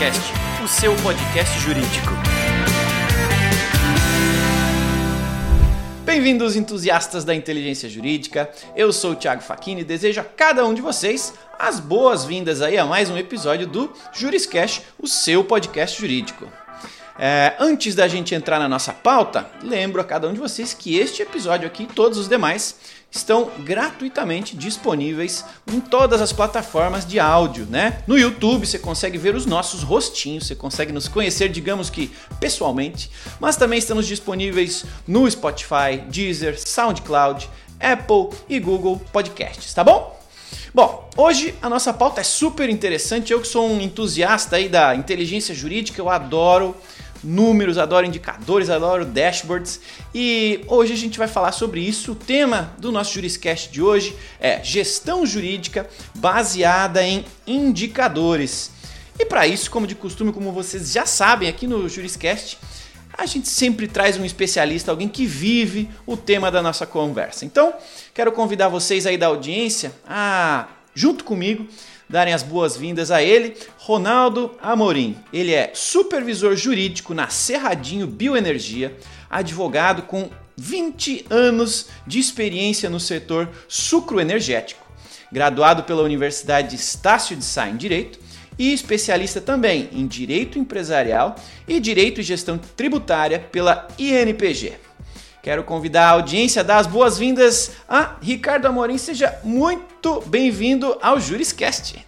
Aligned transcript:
Juriscast, 0.00 0.32
o 0.64 0.66
seu 0.68 0.96
podcast 0.96 1.60
jurídico. 1.60 2.12
Bem-vindos, 6.06 6.56
entusiastas 6.56 7.22
da 7.22 7.34
inteligência 7.34 7.86
jurídica. 7.86 8.50
Eu 8.74 8.94
sou 8.94 9.12
o 9.12 9.14
Thiago 9.14 9.42
Facchini 9.42 9.82
e 9.82 9.84
desejo 9.84 10.18
a 10.22 10.24
cada 10.24 10.64
um 10.64 10.72
de 10.72 10.80
vocês 10.80 11.34
as 11.58 11.78
boas-vindas 11.78 12.62
aí 12.62 12.78
a 12.78 12.86
mais 12.86 13.10
um 13.10 13.18
episódio 13.18 13.66
do 13.66 13.92
Juriscast, 14.14 14.82
o 14.98 15.06
seu 15.06 15.44
podcast 15.44 16.00
jurídico. 16.00 16.50
É, 17.22 17.52
antes 17.60 17.94
da 17.94 18.08
gente 18.08 18.34
entrar 18.34 18.58
na 18.58 18.66
nossa 18.66 18.94
pauta, 18.94 19.46
lembro 19.62 20.00
a 20.00 20.04
cada 20.04 20.26
um 20.26 20.32
de 20.32 20.40
vocês 20.40 20.72
que 20.72 20.96
este 20.96 21.20
episódio 21.20 21.66
aqui 21.66 21.82
e 21.82 21.86
todos 21.86 22.16
os 22.16 22.26
demais 22.26 22.76
estão 23.10 23.50
gratuitamente 23.58 24.56
disponíveis 24.56 25.44
em 25.70 25.80
todas 25.80 26.22
as 26.22 26.32
plataformas 26.32 27.06
de 27.06 27.20
áudio, 27.20 27.66
né? 27.66 28.02
No 28.06 28.16
YouTube 28.16 28.66
você 28.66 28.78
consegue 28.78 29.18
ver 29.18 29.34
os 29.34 29.44
nossos 29.44 29.82
rostinhos, 29.82 30.46
você 30.46 30.54
consegue 30.54 30.92
nos 30.92 31.08
conhecer, 31.08 31.50
digamos 31.50 31.90
que 31.90 32.10
pessoalmente, 32.40 33.10
mas 33.38 33.54
também 33.54 33.78
estamos 33.78 34.06
disponíveis 34.06 34.86
no 35.06 35.30
Spotify, 35.30 35.98
Deezer, 36.08 36.58
SoundCloud, 36.58 37.50
Apple 37.78 38.30
e 38.48 38.58
Google 38.58 38.98
Podcasts, 39.12 39.74
tá 39.74 39.84
bom? 39.84 40.18
Bom, 40.72 41.10
hoje 41.18 41.54
a 41.60 41.68
nossa 41.68 41.92
pauta 41.92 42.20
é 42.20 42.24
super 42.24 42.70
interessante. 42.70 43.32
Eu 43.32 43.40
que 43.40 43.48
sou 43.48 43.68
um 43.68 43.80
entusiasta 43.80 44.56
aí 44.56 44.68
da 44.68 44.94
inteligência 44.94 45.54
jurídica, 45.54 46.00
eu 46.00 46.08
adoro 46.08 46.76
números, 47.22 47.78
adoro 47.78 48.06
indicadores, 48.06 48.70
adoro 48.70 49.04
dashboards. 49.04 49.80
E 50.14 50.64
hoje 50.66 50.92
a 50.92 50.96
gente 50.96 51.18
vai 51.18 51.28
falar 51.28 51.52
sobre 51.52 51.80
isso. 51.80 52.12
O 52.12 52.14
tema 52.14 52.74
do 52.78 52.90
nosso 52.90 53.12
Juriscast 53.12 53.70
de 53.70 53.82
hoje 53.82 54.16
é 54.38 54.62
gestão 54.62 55.24
jurídica 55.24 55.88
baseada 56.14 57.02
em 57.02 57.24
indicadores. 57.46 58.70
E 59.18 59.26
para 59.26 59.46
isso, 59.46 59.70
como 59.70 59.86
de 59.86 59.94
costume, 59.94 60.32
como 60.32 60.50
vocês 60.50 60.92
já 60.92 61.04
sabem 61.04 61.48
aqui 61.48 61.66
no 61.66 61.88
Juriscast, 61.88 62.58
a 63.12 63.26
gente 63.26 63.48
sempre 63.48 63.86
traz 63.86 64.16
um 64.16 64.24
especialista, 64.24 64.90
alguém 64.90 65.08
que 65.08 65.26
vive 65.26 65.90
o 66.06 66.16
tema 66.16 66.50
da 66.50 66.62
nossa 66.62 66.86
conversa. 66.86 67.44
Então, 67.44 67.74
quero 68.14 68.32
convidar 68.32 68.68
vocês 68.68 69.04
aí 69.06 69.18
da 69.18 69.26
audiência 69.26 69.92
a, 70.08 70.68
junto 70.94 71.22
comigo, 71.22 71.68
darem 72.10 72.34
as 72.34 72.42
boas-vindas 72.42 73.12
a 73.12 73.22
ele, 73.22 73.56
Ronaldo 73.78 74.56
Amorim. 74.60 75.16
Ele 75.32 75.54
é 75.54 75.70
supervisor 75.72 76.56
jurídico 76.56 77.14
na 77.14 77.28
Cerradinho 77.28 78.04
Bioenergia, 78.08 78.96
advogado 79.30 80.02
com 80.02 80.28
20 80.56 81.26
anos 81.30 81.86
de 82.04 82.18
experiência 82.18 82.90
no 82.90 82.98
setor 82.98 83.48
sucroenergético, 83.68 84.84
graduado 85.30 85.84
pela 85.84 86.02
Universidade 86.02 86.74
Estácio 86.74 87.36
de 87.36 87.44
Sá 87.44 87.68
em 87.68 87.76
Direito 87.76 88.18
e 88.58 88.72
especialista 88.72 89.40
também 89.40 89.88
em 89.92 90.04
Direito 90.04 90.58
Empresarial 90.58 91.36
e 91.66 91.78
Direito 91.78 92.20
e 92.20 92.24
Gestão 92.24 92.58
Tributária 92.58 93.38
pela 93.38 93.86
INPG. 93.96 94.89
Quero 95.42 95.64
convidar 95.64 96.08
a 96.08 96.10
audiência 96.10 96.62
dar 96.62 96.78
as 96.78 96.86
boas-vindas 96.86 97.70
a 97.88 98.16
Ricardo 98.20 98.66
Amorim. 98.66 98.98
Seja 98.98 99.38
muito 99.42 100.22
bem-vindo 100.26 100.98
ao 101.00 101.18
Juriscast. 101.18 102.06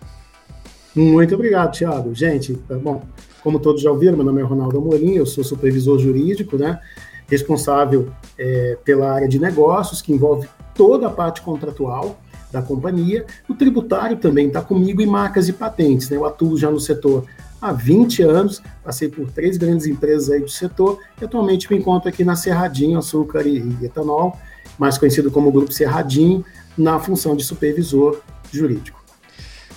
Muito 0.95 1.35
obrigado, 1.35 1.73
Thiago. 1.73 2.15
Gente, 2.15 2.53
tá 2.69 2.77
bom, 2.77 3.03
como 3.43 3.59
todos 3.59 3.81
já 3.81 3.91
ouviram, 3.91 4.17
meu 4.17 4.27
nome 4.27 4.43
é 4.43 4.45
Ronaldo 4.45 4.77
Amorim, 4.77 5.15
eu 5.15 5.25
sou 5.25 5.43
supervisor 5.43 5.99
jurídico, 5.99 6.59
né? 6.59 6.79
Responsável 7.27 8.13
é, 8.37 8.77
pela 8.85 9.11
área 9.11 9.27
de 9.27 9.39
negócios, 9.39 10.03
que 10.03 10.13
envolve 10.13 10.47
toda 10.75 11.07
a 11.07 11.11
parte 11.11 11.41
contratual 11.41 12.21
da 12.51 12.61
companhia. 12.61 13.25
O 13.49 13.55
tributário 13.55 14.19
também 14.19 14.49
está 14.49 14.61
comigo 14.61 15.01
e 15.01 15.07
marcas 15.07 15.49
e 15.49 15.55
patentes, 15.55 16.11
né? 16.11 16.19
Eu 16.19 16.27
atuo 16.27 16.59
já 16.59 16.71
no 16.71 16.79
setor 16.79 17.25
há 17.63 17.73
20 17.73 18.23
anos, 18.25 18.61
passei 18.83 19.09
por 19.09 19.31
três 19.31 19.57
grandes 19.57 19.87
empresas 19.87 20.29
aí 20.31 20.41
do 20.41 20.51
setor 20.51 20.99
e 21.21 21.25
atualmente 21.25 21.71
me 21.73 21.79
encontro 21.79 22.09
aqui 22.09 22.25
na 22.25 22.35
Cerradinho 22.35 22.99
Açúcar 22.99 23.47
e 23.47 23.63
Etanol, 23.83 24.37
mais 24.77 24.99
conhecido 24.99 25.31
como 25.31 25.53
Grupo 25.53 25.73
Cerradinho, 25.73 26.45
na 26.77 26.99
função 26.99 27.37
de 27.37 27.45
supervisor 27.45 28.21
jurídico. 28.51 29.01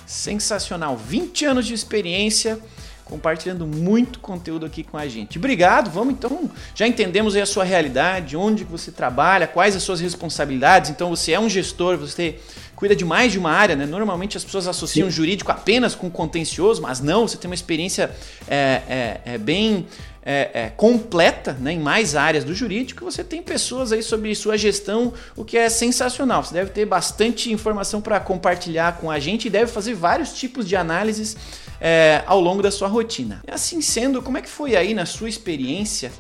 Sensacional, 0.07 0.97
20 0.97 1.45
anos 1.45 1.66
de 1.68 1.74
experiência, 1.74 2.59
compartilhando 3.06 3.66
muito 3.68 4.20
conteúdo 4.20 4.66
aqui 4.66 4.84
com 4.84 4.98
a 4.98 5.08
gente. 5.08 5.38
Obrigado, 5.38 5.90
vamos 5.92 6.14
então, 6.14 6.50
já 6.74 6.88
entendemos 6.88 7.36
aí 7.36 7.42
a 7.42 7.46
sua 7.46 7.64
realidade, 7.64 8.36
onde 8.36 8.64
você 8.64 8.92
trabalha, 8.92 9.48
quais 9.48 9.76
as 9.76 9.84
suas 9.84 10.02
responsabilidades, 10.02 10.90
então 10.90 11.10
você 11.10 11.32
é 11.34 11.40
um 11.40 11.48
gestor, 11.48 11.98
você 11.98 12.40
cuida 12.76 12.96
de 12.96 13.06
mais 13.06 13.32
de 13.32 13.40
uma 13.40 13.52
área, 13.52 13.76
né? 13.76 13.86
Normalmente 13.86 14.36
as 14.36 14.44
pessoas 14.44 14.68
associam 14.68 15.10
Sim. 15.10 15.16
jurídico 15.16 15.52
apenas 15.52 15.96
com 15.96 16.10
contencioso, 16.10 16.82
mas 16.82 17.00
não, 17.00 17.28
você 17.28 17.38
tem 17.38 17.50
uma 17.50 17.56
experiência 17.56 18.12
é, 18.48 18.82
é, 18.90 19.22
é 19.34 19.38
bem 19.38 19.86
é, 20.26 20.50
é, 20.54 20.70
completa 20.76 21.54
né, 21.54 21.74
em 21.74 21.80
mais 21.80 22.16
áreas 22.16 22.44
do 22.44 22.54
jurídico, 22.54 23.06
você 23.06 23.24
tem 23.24 23.44
pessoas 23.44 23.92
aí 23.92 24.02
sobre 24.02 24.34
sua 24.34 24.58
gestão, 24.58 25.14
o 25.36 25.46
que 25.46 25.56
é 25.56 25.70
sensacional. 25.70 26.44
Você 26.44 26.56
deve 26.56 26.72
ter 26.72 26.86
bastante 26.86 27.54
informação 27.54 28.02
para 28.02 28.20
compartilhar 28.20 28.98
com 28.98 29.12
a 29.12 29.20
gente 29.20 29.46
e 29.46 29.52
deve 29.52 29.72
fazer 29.72 29.94
vários 29.94 30.34
tipos 30.34 30.68
de 30.68 30.76
análises 30.76 31.38
é, 31.88 32.23
ao 32.25 32.41
longo 32.41 32.63
da 32.63 32.72
sua 32.72 32.88
rotina. 32.88 33.44
Assim 33.47 33.79
sendo, 33.79 34.19
como 34.19 34.40
é 34.40 34.41
que 34.41 34.50
foi 34.50 34.75
aí 34.75 34.96
na 34.96 35.06
sua 35.06 35.29
experiência 35.29 36.12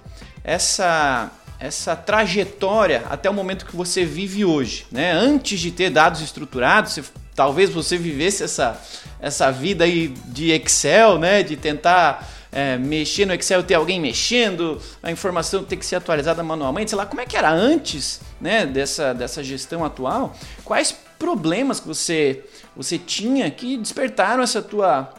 essa 0.43 1.31
essa 1.57 1.95
trajetória 1.95 3.05
até 3.09 3.29
o 3.29 3.33
momento 3.33 3.65
que 3.65 3.75
você 3.75 4.03
vive 4.03 4.43
hoje, 4.43 4.85
né? 4.91 5.13
Antes 5.13 5.59
de 5.59 5.71
ter 5.71 5.89
dados 5.89 6.21
estruturados, 6.21 6.93
você, 6.93 7.03
talvez 7.33 7.69
você 7.69 7.97
vivesse 7.97 8.43
essa, 8.43 8.79
essa 9.21 9.49
vida 9.51 9.85
aí 9.85 10.09
de 10.27 10.51
Excel, 10.51 11.17
né? 11.17 11.41
De 11.41 11.55
tentar 11.55 12.29
é, 12.51 12.77
mexer 12.77 13.25
no 13.25 13.33
Excel, 13.33 13.63
ter 13.63 13.75
alguém 13.75 13.99
mexendo, 14.01 14.79
a 15.01 15.09
informação 15.09 15.63
ter 15.63 15.77
que 15.77 15.85
ser 15.85 15.95
atualizada 15.95 16.43
manualmente, 16.43 16.91
sei 16.91 16.97
lá, 16.97 17.05
como 17.05 17.21
é 17.21 17.25
que 17.25 17.37
era 17.37 17.49
antes, 17.49 18.19
né? 18.39 18.65
Dessa, 18.65 19.13
dessa 19.13 19.41
gestão 19.41 19.83
atual? 19.83 20.35
Quais 20.63 20.93
problemas 21.17 21.79
que 21.79 21.87
você 21.87 22.43
você 22.75 22.99
tinha 22.99 23.49
que 23.49 23.77
despertaram 23.77 24.43
essa 24.43 24.61
tua 24.61 25.13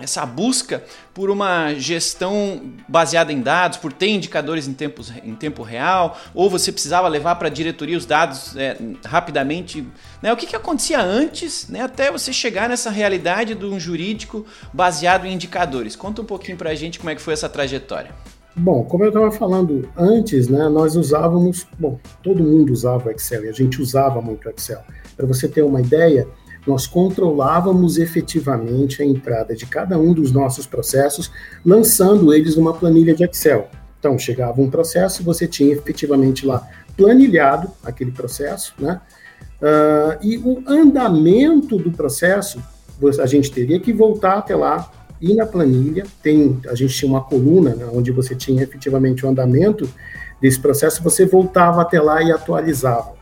essa 0.00 0.24
busca 0.24 0.82
por 1.12 1.30
uma 1.30 1.74
gestão 1.74 2.62
baseada 2.88 3.32
em 3.32 3.40
dados, 3.40 3.78
por 3.78 3.92
ter 3.92 4.08
indicadores 4.08 4.66
em, 4.66 4.72
tempos, 4.72 5.12
em 5.22 5.34
tempo 5.34 5.62
real, 5.62 6.18
ou 6.34 6.48
você 6.48 6.72
precisava 6.72 7.06
levar 7.08 7.36
para 7.36 7.48
a 7.48 7.50
diretoria 7.50 7.96
os 7.96 8.06
dados 8.06 8.56
é, 8.56 8.76
rapidamente. 9.04 9.86
Né? 10.22 10.32
O 10.32 10.36
que, 10.36 10.46
que 10.46 10.56
acontecia 10.56 11.00
antes, 11.00 11.68
né, 11.68 11.82
até 11.82 12.10
você 12.10 12.32
chegar 12.32 12.68
nessa 12.68 12.90
realidade 12.90 13.54
de 13.54 13.64
um 13.64 13.78
jurídico 13.78 14.46
baseado 14.72 15.26
em 15.26 15.34
indicadores? 15.34 15.94
Conta 15.96 16.22
um 16.22 16.26
pouquinho 16.26 16.56
para 16.56 16.70
a 16.70 16.74
gente 16.74 16.98
como 16.98 17.10
é 17.10 17.14
que 17.14 17.22
foi 17.22 17.34
essa 17.34 17.48
trajetória. 17.48 18.14
Bom, 18.56 18.84
como 18.84 19.04
eu 19.04 19.08
estava 19.08 19.30
falando 19.30 19.88
antes, 19.96 20.48
né, 20.48 20.68
nós 20.68 20.96
usávamos, 20.96 21.66
bom, 21.78 21.98
todo 22.22 22.42
mundo 22.42 22.72
usava 22.72 23.12
Excel 23.12 23.44
e 23.44 23.48
a 23.48 23.52
gente 23.52 23.80
usava 23.80 24.20
muito 24.20 24.48
Excel. 24.48 24.82
Para 25.16 25.26
você 25.26 25.48
ter 25.48 25.62
uma 25.62 25.80
ideia, 25.80 26.26
nós 26.66 26.86
controlávamos 26.86 27.98
efetivamente 27.98 29.02
a 29.02 29.04
entrada 29.04 29.54
de 29.54 29.66
cada 29.66 29.98
um 29.98 30.12
dos 30.12 30.32
nossos 30.32 30.66
processos, 30.66 31.30
lançando 31.64 32.32
eles 32.32 32.56
numa 32.56 32.74
planilha 32.74 33.14
de 33.14 33.24
Excel. 33.24 33.68
Então, 33.98 34.18
chegava 34.18 34.60
um 34.60 34.70
processo, 34.70 35.22
você 35.22 35.46
tinha 35.46 35.72
efetivamente 35.74 36.46
lá 36.46 36.66
planilhado 36.96 37.70
aquele 37.84 38.10
processo, 38.10 38.74
né? 38.78 39.00
Uh, 39.60 40.16
e 40.22 40.38
o 40.38 40.62
andamento 40.66 41.76
do 41.76 41.90
processo, 41.90 42.62
a 43.20 43.26
gente 43.26 43.50
teria 43.50 43.78
que 43.78 43.92
voltar 43.92 44.38
até 44.38 44.56
lá, 44.56 44.90
ir 45.20 45.34
na 45.34 45.44
planilha, 45.44 46.04
tem, 46.22 46.58
a 46.66 46.74
gente 46.74 46.94
tinha 46.94 47.10
uma 47.10 47.22
coluna 47.22 47.74
né, 47.74 47.86
onde 47.92 48.10
você 48.10 48.34
tinha 48.34 48.62
efetivamente 48.62 49.26
o 49.26 49.28
andamento 49.28 49.86
desse 50.40 50.58
processo, 50.58 51.02
você 51.02 51.26
voltava 51.26 51.82
até 51.82 52.00
lá 52.00 52.22
e 52.22 52.32
atualizava. 52.32 53.19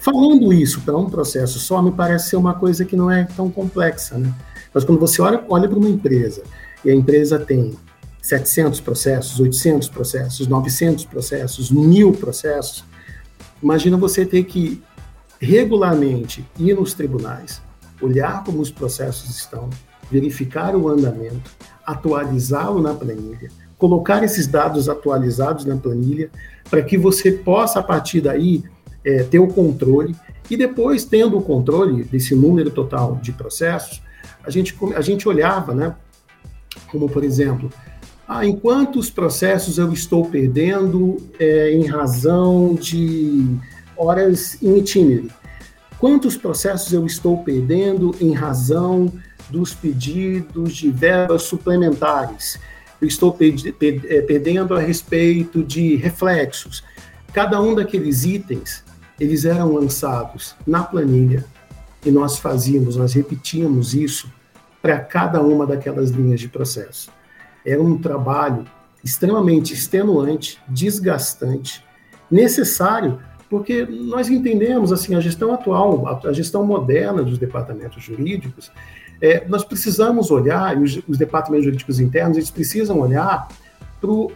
Falando 0.00 0.52
isso 0.52 0.80
para 0.82 0.96
um 0.96 1.10
processo 1.10 1.58
só, 1.58 1.82
me 1.82 1.90
parece 1.90 2.30
ser 2.30 2.36
uma 2.36 2.54
coisa 2.54 2.84
que 2.84 2.96
não 2.96 3.10
é 3.10 3.24
tão 3.24 3.50
complexa, 3.50 4.16
né? 4.16 4.32
Mas 4.72 4.84
quando 4.84 4.98
você 4.98 5.20
olha, 5.20 5.42
olha 5.48 5.68
para 5.68 5.78
uma 5.78 5.88
empresa 5.88 6.42
e 6.84 6.90
a 6.90 6.94
empresa 6.94 7.38
tem 7.38 7.76
700 8.22 8.80
processos, 8.80 9.40
800 9.40 9.88
processos, 9.88 10.46
900 10.46 11.04
processos, 11.04 11.70
mil 11.70 12.12
processos, 12.12 12.84
imagina 13.62 13.96
você 13.96 14.24
ter 14.24 14.44
que 14.44 14.82
regularmente 15.40 16.46
ir 16.58 16.74
nos 16.74 16.94
tribunais, 16.94 17.60
olhar 18.00 18.44
como 18.44 18.60
os 18.60 18.70
processos 18.70 19.30
estão, 19.30 19.68
verificar 20.10 20.76
o 20.76 20.88
andamento, 20.88 21.50
atualizá-lo 21.84 22.82
na 22.82 22.94
planilha, 22.94 23.50
colocar 23.78 24.22
esses 24.22 24.46
dados 24.46 24.88
atualizados 24.88 25.64
na 25.64 25.76
planilha, 25.76 26.30
para 26.68 26.82
que 26.82 26.98
você 26.98 27.32
possa, 27.32 27.78
a 27.78 27.82
partir 27.82 28.20
daí, 28.20 28.62
é, 29.04 29.22
ter 29.22 29.38
o 29.38 29.48
controle, 29.48 30.14
e 30.50 30.56
depois, 30.56 31.04
tendo 31.04 31.38
o 31.38 31.42
controle 31.42 32.04
desse 32.04 32.34
número 32.34 32.70
total 32.70 33.16
de 33.22 33.32
processos, 33.32 34.02
a 34.42 34.50
gente, 34.50 34.74
a 34.94 35.00
gente 35.00 35.28
olhava, 35.28 35.74
né, 35.74 35.94
como 36.90 37.08
por 37.08 37.22
exemplo, 37.22 37.70
ah, 38.26 38.46
em 38.46 38.56
quantos 38.56 39.10
processos 39.10 39.78
eu 39.78 39.92
estou 39.92 40.26
perdendo 40.26 41.16
é, 41.38 41.72
em 41.72 41.86
razão 41.86 42.74
de 42.74 43.56
horas 43.96 44.62
in 44.62 44.76
itinere? 44.76 45.30
quantos 45.98 46.36
processos 46.36 46.92
eu 46.92 47.04
estou 47.04 47.42
perdendo 47.42 48.14
em 48.20 48.32
razão 48.32 49.12
dos 49.50 49.74
pedidos 49.74 50.76
de 50.76 50.90
verbas 50.90 51.42
suplementares. 51.42 52.58
Eu 53.00 53.08
estou 53.08 53.36
é, 53.40 54.20
perdendo 54.22 54.74
a 54.74 54.80
respeito 54.80 55.62
de 55.62 55.96
reflexos. 55.96 56.84
Cada 57.32 57.60
um 57.60 57.74
daqueles 57.74 58.24
itens, 58.24 58.84
eles 59.18 59.44
eram 59.44 59.74
lançados 59.74 60.54
na 60.66 60.82
planilha 60.82 61.44
e 62.04 62.10
nós 62.10 62.38
fazíamos, 62.38 62.96
nós 62.96 63.12
repetíamos 63.12 63.94
isso 63.94 64.30
para 64.80 64.98
cada 65.00 65.42
uma 65.42 65.66
daquelas 65.66 66.10
linhas 66.10 66.40
de 66.40 66.48
processo. 66.48 67.10
Era 67.64 67.82
um 67.82 67.98
trabalho 67.98 68.64
extremamente 69.04 69.74
extenuante, 69.74 70.58
desgastante, 70.68 71.84
necessário, 72.30 73.18
porque 73.48 73.84
nós 73.84 74.28
entendemos 74.28 74.92
assim 74.92 75.14
a 75.14 75.20
gestão 75.20 75.52
atual, 75.52 76.20
a, 76.24 76.32
gestão 76.32 76.64
moderna 76.64 77.22
dos 77.22 77.38
departamentos 77.38 78.02
jurídicos, 78.02 78.70
é, 79.20 79.44
nós 79.48 79.64
precisamos 79.64 80.30
olhar, 80.30 80.76
os, 80.76 81.00
os, 81.08 81.18
departamentos 81.18 81.64
jurídicos 81.64 81.98
internos, 81.98 82.36
eles 82.36 82.50
precisam 82.50 83.00
olhar 83.00 83.48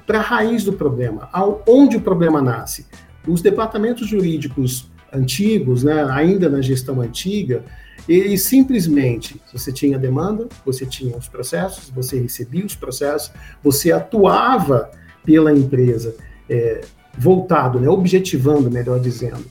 para 0.07 0.19
a 0.19 0.23
raiz 0.23 0.65
do 0.65 0.73
problema, 0.73 1.29
ao, 1.33 1.63
onde 1.69 1.97
o 1.97 2.01
problema 2.01 2.43
nasce. 2.43 2.87
Os 3.27 3.41
departamentos 3.41 4.09
jurídicos 4.09 4.91
antigos, 5.13 5.85
né, 5.85 6.05
ainda 6.11 6.49
na 6.49 6.61
gestão 6.61 7.01
antiga, 7.01 7.63
e 8.09 8.37
simplesmente 8.37 9.41
você 9.53 9.71
tinha 9.71 9.99
demanda, 9.99 10.49
você 10.67 10.85
tinha 10.85 11.17
os 11.17 11.29
processos, 11.29 11.91
você 11.91 12.19
recebia 12.19 12.65
os 12.65 12.75
processos, 12.75 13.31
você 13.63 13.93
atuava 13.93 14.91
pela 15.25 15.53
empresa 15.53 16.17
é, 16.51 16.81
voltado, 17.17 17.79
né, 17.79 17.89
objetivando, 17.89 18.71
melhor 18.71 18.99
dizendo, 18.99 19.45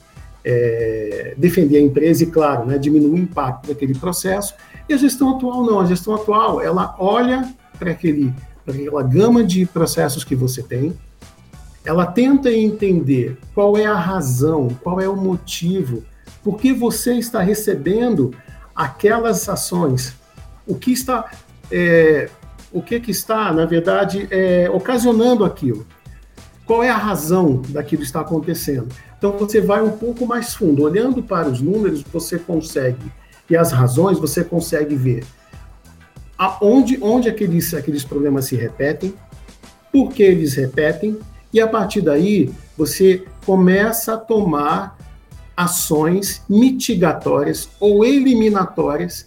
é, 0.44 1.34
defender 1.38 1.78
a 1.78 1.80
empresa 1.80 2.24
e, 2.24 2.26
claro, 2.26 2.66
né, 2.66 2.76
diminuir 2.76 3.20
o 3.20 3.22
impacto 3.22 3.68
daquele 3.68 3.94
processo. 3.94 4.54
E 4.88 4.92
a 4.92 4.96
gestão 4.96 5.36
atual 5.36 5.64
não, 5.64 5.80
a 5.80 5.86
gestão 5.86 6.14
atual 6.14 6.60
ela 6.60 6.94
olha 6.98 7.54
para 7.78 7.92
aquele 7.92 8.34
para 8.64 8.74
aquela 8.74 9.02
gama 9.02 9.42
de 9.42 9.66
processos 9.66 10.22
que 10.22 10.36
você 10.36 10.62
tem, 10.62 10.96
ela 11.84 12.06
tenta 12.06 12.50
entender 12.50 13.38
qual 13.54 13.76
é 13.76 13.86
a 13.86 13.94
razão, 13.94 14.68
qual 14.82 15.00
é 15.00 15.08
o 15.08 15.16
motivo, 15.16 16.04
por 16.42 16.56
que 16.58 16.72
você 16.72 17.14
está 17.14 17.40
recebendo 17.40 18.32
aquelas 18.74 19.48
ações, 19.48 20.14
o 20.66 20.74
que 20.74 20.92
está, 20.92 21.30
é, 21.70 22.28
o 22.72 22.82
que, 22.82 23.00
que 23.00 23.10
está, 23.10 23.52
na 23.52 23.66
verdade, 23.66 24.28
é, 24.30 24.70
ocasionando 24.70 25.44
aquilo, 25.44 25.86
qual 26.64 26.82
é 26.82 26.90
a 26.90 26.96
razão 26.96 27.62
daquilo 27.68 28.02
está 28.02 28.20
acontecendo. 28.20 28.88
Então 29.18 29.32
você 29.32 29.60
vai 29.60 29.82
um 29.82 29.90
pouco 29.90 30.26
mais 30.26 30.54
fundo, 30.54 30.82
olhando 30.82 31.22
para 31.22 31.48
os 31.48 31.60
números, 31.60 32.02
você 32.02 32.38
consegue 32.38 33.10
e 33.52 33.56
as 33.56 33.70
razões, 33.70 34.18
você 34.18 34.42
consegue 34.42 34.94
ver 34.96 35.24
aonde, 36.38 36.98
onde 37.02 37.28
aqueles, 37.28 37.74
aqueles 37.74 38.02
problemas 38.02 38.46
se 38.46 38.56
repetem, 38.56 39.12
por 39.92 40.10
que 40.10 40.22
eles 40.22 40.54
repetem 40.54 41.18
e 41.52 41.60
a 41.60 41.66
partir 41.66 42.00
daí, 42.00 42.50
você 42.76 43.24
começa 43.44 44.14
a 44.14 44.16
tomar 44.16 44.96
ações 45.56 46.42
mitigatórias 46.48 47.68
ou 47.78 48.04
eliminatórias. 48.04 49.26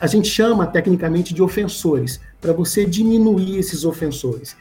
A 0.00 0.06
gente 0.06 0.28
chama 0.28 0.66
tecnicamente 0.66 1.34
de 1.34 1.42
ofensores, 1.42 2.20
para 2.40 2.52
você 2.52 2.86
diminuir 2.86 3.58
esses 3.58 3.84
ofensores. 3.84 4.56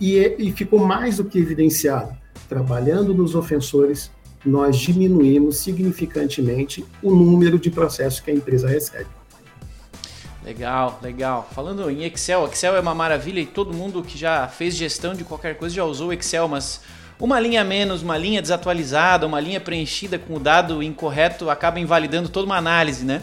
E, 0.00 0.16
e 0.38 0.52
ficou 0.52 0.78
mais 0.78 1.18
do 1.18 1.24
que 1.24 1.38
evidenciado. 1.38 2.16
Trabalhando 2.48 3.12
nos 3.12 3.34
ofensores, 3.34 4.10
nós 4.44 4.78
diminuímos 4.78 5.58
significantemente 5.58 6.84
o 7.02 7.14
número 7.14 7.58
de 7.58 7.70
processos 7.70 8.20
que 8.20 8.30
a 8.30 8.34
empresa 8.34 8.68
recebe. 8.68 9.15
Legal, 10.46 11.00
legal. 11.02 11.48
Falando 11.52 11.90
em 11.90 12.04
Excel, 12.04 12.46
Excel 12.46 12.76
é 12.76 12.80
uma 12.80 12.94
maravilha 12.94 13.40
e 13.40 13.46
todo 13.46 13.74
mundo 13.74 14.00
que 14.00 14.16
já 14.16 14.46
fez 14.46 14.76
gestão 14.76 15.12
de 15.12 15.24
qualquer 15.24 15.56
coisa 15.56 15.74
já 15.74 15.82
usou 15.82 16.12
Excel, 16.12 16.46
mas 16.46 16.80
uma 17.18 17.40
linha 17.40 17.64
menos, 17.64 18.00
uma 18.00 18.16
linha 18.16 18.40
desatualizada, 18.40 19.26
uma 19.26 19.40
linha 19.40 19.58
preenchida 19.58 20.20
com 20.20 20.34
o 20.36 20.38
dado 20.38 20.84
incorreto 20.84 21.50
acaba 21.50 21.80
invalidando 21.80 22.28
toda 22.28 22.46
uma 22.46 22.56
análise, 22.56 23.04
né? 23.04 23.22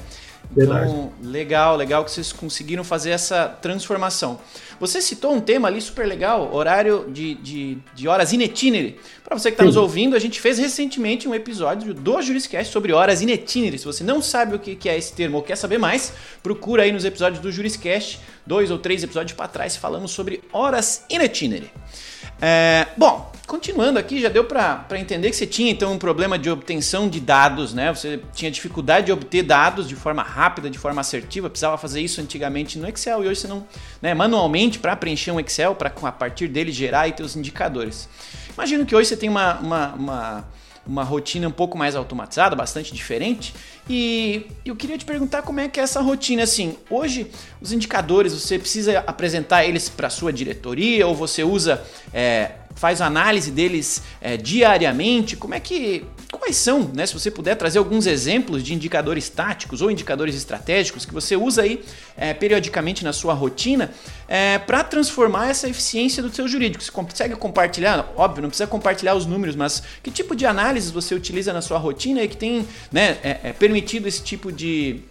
Então, 0.55 1.11
legal, 1.23 1.75
legal 1.75 2.05
que 2.05 2.11
vocês 2.11 2.31
conseguiram 2.31 2.83
fazer 2.83 3.11
essa 3.11 3.47
transformação. 3.47 4.39
Você 4.79 5.01
citou 5.01 5.33
um 5.33 5.41
tema 5.41 5.67
ali 5.67 5.79
super 5.81 6.05
legal, 6.05 6.53
horário 6.53 7.05
de, 7.09 7.35
de, 7.35 7.77
de 7.95 8.07
horas 8.07 8.33
in 8.33 8.41
itinere. 8.41 8.99
Para 9.23 9.37
você 9.37 9.49
que 9.49 9.55
está 9.55 9.63
nos 9.63 9.77
ouvindo, 9.77 10.15
a 10.15 10.19
gente 10.19 10.39
fez 10.41 10.57
recentemente 10.57 11.27
um 11.27 11.33
episódio 11.33 11.93
do 11.93 12.21
Juriscast 12.21 12.71
sobre 12.71 12.91
horas 12.91 13.21
in 13.21 13.29
itinere. 13.29 13.77
Se 13.77 13.85
você 13.85 14.03
não 14.03 14.21
sabe 14.21 14.55
o 14.55 14.59
que 14.59 14.89
é 14.89 14.97
esse 14.97 15.13
termo 15.13 15.37
ou 15.37 15.43
quer 15.43 15.55
saber 15.55 15.77
mais, 15.77 16.13
procura 16.41 16.83
aí 16.83 16.91
nos 16.91 17.05
episódios 17.05 17.41
do 17.41 17.51
Juriscast, 17.51 18.19
dois 18.45 18.71
ou 18.71 18.77
três 18.77 19.03
episódios 19.03 19.33
para 19.33 19.47
trás, 19.47 19.75
falamos 19.75 20.11
sobre 20.11 20.41
horas 20.51 21.05
in 21.09 21.21
itinere. 21.21 21.71
É, 22.45 22.87
bom, 22.97 23.31
continuando 23.47 23.97
aqui, 23.97 24.19
já 24.19 24.27
deu 24.27 24.43
para 24.43 24.85
entender 24.99 25.29
que 25.29 25.35
você 25.37 25.47
tinha 25.47 25.71
então 25.71 25.93
um 25.93 25.97
problema 25.97 26.37
de 26.37 26.49
obtenção 26.49 27.07
de 27.07 27.21
dados, 27.21 27.73
né? 27.73 27.93
Você 27.93 28.19
tinha 28.33 28.51
dificuldade 28.51 29.05
de 29.05 29.13
obter 29.13 29.43
dados 29.43 29.87
de 29.87 29.95
forma 29.95 30.21
rápida, 30.21 30.69
de 30.69 30.77
forma 30.77 30.99
assertiva, 30.99 31.49
precisava 31.49 31.77
fazer 31.77 32.01
isso 32.01 32.19
antigamente 32.19 32.77
no 32.77 32.85
Excel 32.85 33.23
e 33.23 33.29
hoje 33.29 33.39
você 33.39 33.47
não, 33.47 33.65
né, 34.01 34.13
manualmente 34.13 34.77
para 34.77 34.93
preencher 34.93 35.31
um 35.31 35.39
Excel, 35.39 35.73
para 35.73 35.87
a 35.89 36.11
partir 36.11 36.49
dele 36.49 36.69
gerar 36.69 37.03
aí 37.03 37.13
teus 37.13 37.37
indicadores. 37.37 38.09
Imagino 38.53 38.85
que 38.85 38.93
hoje 38.93 39.07
você 39.07 39.15
tem 39.15 39.29
uma, 39.29 39.53
uma, 39.59 39.93
uma 39.93 40.45
uma 40.85 41.03
rotina 41.03 41.47
um 41.47 41.51
pouco 41.51 41.77
mais 41.77 41.95
automatizada, 41.95 42.55
bastante 42.55 42.93
diferente. 42.93 43.53
E 43.89 44.47
eu 44.65 44.75
queria 44.75 44.97
te 44.97 45.05
perguntar 45.05 45.41
como 45.41 45.59
é 45.59 45.67
que 45.67 45.79
é 45.79 45.83
essa 45.83 46.01
rotina 46.01 46.43
assim. 46.43 46.75
Hoje 46.89 47.27
os 47.61 47.71
indicadores 47.71 48.33
você 48.33 48.59
precisa 48.59 48.99
apresentar 48.99 49.65
eles 49.65 49.89
para 49.89 50.09
sua 50.09 50.31
diretoria 50.31 51.07
ou 51.07 51.15
você 51.15 51.43
usa 51.43 51.83
é, 52.13 52.51
faz 52.75 53.01
análise 53.01 53.51
deles 53.51 54.01
é, 54.21 54.37
diariamente? 54.37 55.35
Como 55.35 55.53
é 55.53 55.59
que. 55.59 56.05
Quais 56.39 56.57
são, 56.57 56.91
né? 56.93 57.05
Se 57.05 57.13
você 57.13 57.31
puder 57.31 57.55
trazer 57.55 57.79
alguns 57.79 58.05
exemplos 58.05 58.63
de 58.63 58.73
indicadores 58.73 59.29
táticos 59.29 59.81
ou 59.81 59.89
indicadores 59.89 60.35
estratégicos 60.35 61.05
que 61.05 61.13
você 61.13 61.35
usa 61.35 61.61
aí 61.61 61.83
é, 62.17 62.33
periodicamente 62.33 63.03
na 63.03 63.13
sua 63.13 63.33
rotina 63.33 63.91
é, 64.27 64.59
para 64.59 64.83
transformar 64.83 65.49
essa 65.49 65.69
eficiência 65.69 66.21
do 66.21 66.33
seu 66.33 66.47
jurídico. 66.47 66.83
Você 66.83 66.91
consegue 66.91 67.35
compartilhar? 67.35 68.11
Óbvio, 68.17 68.41
não 68.41 68.49
precisa 68.49 68.67
compartilhar 68.67 69.15
os 69.15 69.25
números, 69.25 69.55
mas 69.55 69.81
que 70.03 70.11
tipo 70.11 70.35
de 70.35 70.45
análise 70.45 70.91
você 70.91 71.15
utiliza 71.15 71.53
na 71.53 71.61
sua 71.61 71.77
rotina 71.77 72.21
e 72.21 72.27
que 72.27 72.37
tem 72.37 72.67
né, 72.91 73.17
é, 73.23 73.53
permitido 73.53 74.07
esse 74.07 74.21
tipo 74.21 74.51
de 74.51 75.01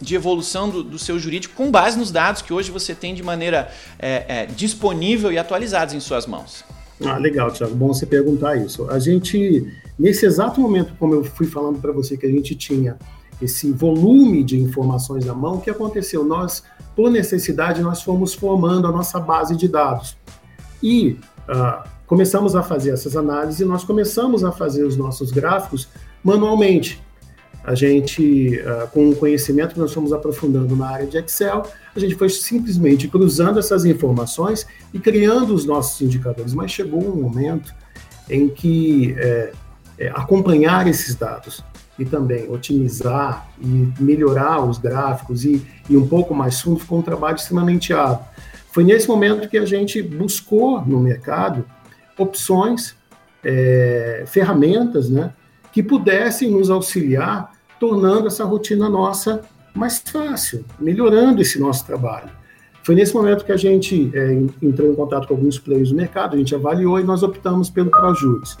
de 0.00 0.14
evolução 0.14 0.68
do, 0.68 0.82
do, 0.82 0.98
seu 0.98 1.18
jurídico 1.18 1.54
com 1.54 1.70
base 1.70 1.96
nos 1.96 2.10
dados 2.10 2.42
que 2.42 2.52
hoje 2.52 2.70
você 2.70 2.94
tem 2.94 3.14
de 3.14 3.22
maneira 3.22 3.72
é, 3.98 4.24
é, 4.28 4.46
disponível 4.46 5.32
e 5.32 5.38
atualizados 5.38 5.94
em 5.94 6.00
suas 6.00 6.26
mãos. 6.26 6.64
Ah, 7.02 7.18
legal, 7.18 7.50
Thiago. 7.50 7.74
Bom 7.74 7.88
você 7.88 8.06
perguntar 8.06 8.56
isso. 8.56 8.88
A 8.88 8.98
gente, 8.98 9.66
nesse 9.98 10.26
exato 10.26 10.60
momento, 10.60 10.94
como 10.98 11.14
eu 11.14 11.24
fui 11.24 11.46
falando 11.46 11.80
para 11.80 11.92
você, 11.92 12.16
que 12.16 12.26
a 12.26 12.30
gente 12.30 12.54
tinha 12.54 12.96
esse 13.42 13.72
volume 13.72 14.44
de 14.44 14.58
informações 14.60 15.24
na 15.24 15.34
mão, 15.34 15.56
o 15.56 15.60
que 15.60 15.70
aconteceu? 15.70 16.24
Nós, 16.24 16.62
por 16.94 17.10
necessidade, 17.10 17.82
nós 17.82 18.02
fomos 18.02 18.34
formando 18.34 18.86
a 18.86 18.92
nossa 18.92 19.18
base 19.18 19.56
de 19.56 19.68
dados. 19.68 20.16
E 20.82 21.18
uh, 21.48 21.88
começamos 22.06 22.54
a 22.54 22.62
fazer 22.62 22.90
essas 22.90 23.16
análises 23.16 23.60
e 23.60 23.64
nós 23.64 23.84
começamos 23.84 24.44
a 24.44 24.52
fazer 24.52 24.84
os 24.84 24.96
nossos 24.96 25.30
gráficos 25.30 25.88
manualmente. 26.22 27.03
A 27.64 27.74
gente, 27.74 28.60
uh, 28.60 28.86
com 28.90 29.08
o 29.08 29.16
conhecimento 29.16 29.72
que 29.72 29.80
nós 29.80 29.92
fomos 29.92 30.12
aprofundando 30.12 30.76
na 30.76 30.86
área 30.86 31.06
de 31.06 31.16
Excel, 31.16 31.62
a 31.96 31.98
gente 31.98 32.14
foi 32.14 32.28
simplesmente 32.28 33.08
cruzando 33.08 33.58
essas 33.58 33.86
informações 33.86 34.66
e 34.92 34.98
criando 34.98 35.54
os 35.54 35.64
nossos 35.64 36.00
indicadores. 36.02 36.52
Mas 36.52 36.70
chegou 36.70 37.02
um 37.02 37.22
momento 37.22 37.74
em 38.28 38.48
que 38.48 39.14
é, 39.16 39.52
é, 39.98 40.08
acompanhar 40.08 40.86
esses 40.86 41.14
dados 41.14 41.64
e 41.98 42.04
também 42.04 42.50
otimizar 42.50 43.48
e 43.60 43.88
melhorar 43.98 44.62
os 44.62 44.78
gráficos 44.78 45.44
e, 45.44 45.64
e 45.88 45.96
um 45.96 46.06
pouco 46.06 46.34
mais 46.34 46.60
fundo 46.60 46.80
ficou 46.80 46.98
um 46.98 47.02
trabalho 47.02 47.36
extremamente 47.36 47.94
árduo. 47.94 48.26
Foi 48.72 48.84
nesse 48.84 49.08
momento 49.08 49.48
que 49.48 49.56
a 49.56 49.64
gente 49.64 50.02
buscou 50.02 50.84
no 50.84 50.98
mercado 50.98 51.64
opções, 52.18 52.94
é, 53.42 54.24
ferramentas, 54.26 55.08
né, 55.08 55.32
que 55.72 55.82
pudessem 55.82 56.50
nos 56.50 56.70
auxiliar, 56.70 57.52
tornando 57.84 58.28
essa 58.28 58.44
rotina 58.44 58.88
nossa 58.88 59.42
mais 59.74 59.98
fácil, 59.98 60.64
melhorando 60.80 61.42
esse 61.42 61.60
nosso 61.60 61.84
trabalho. 61.84 62.30
Foi 62.82 62.94
nesse 62.94 63.14
momento 63.14 63.44
que 63.44 63.52
a 63.52 63.58
gente 63.58 64.10
é, 64.14 64.32
entrou 64.62 64.90
em 64.90 64.94
contato 64.94 65.28
com 65.28 65.34
alguns 65.34 65.58
players 65.58 65.90
do 65.90 65.94
mercado, 65.94 66.34
a 66.34 66.38
gente 66.38 66.54
avaliou 66.54 66.98
e 66.98 67.04
nós 67.04 67.22
optamos 67.22 67.68
pelo 67.68 67.90
Projuris. 67.90 68.56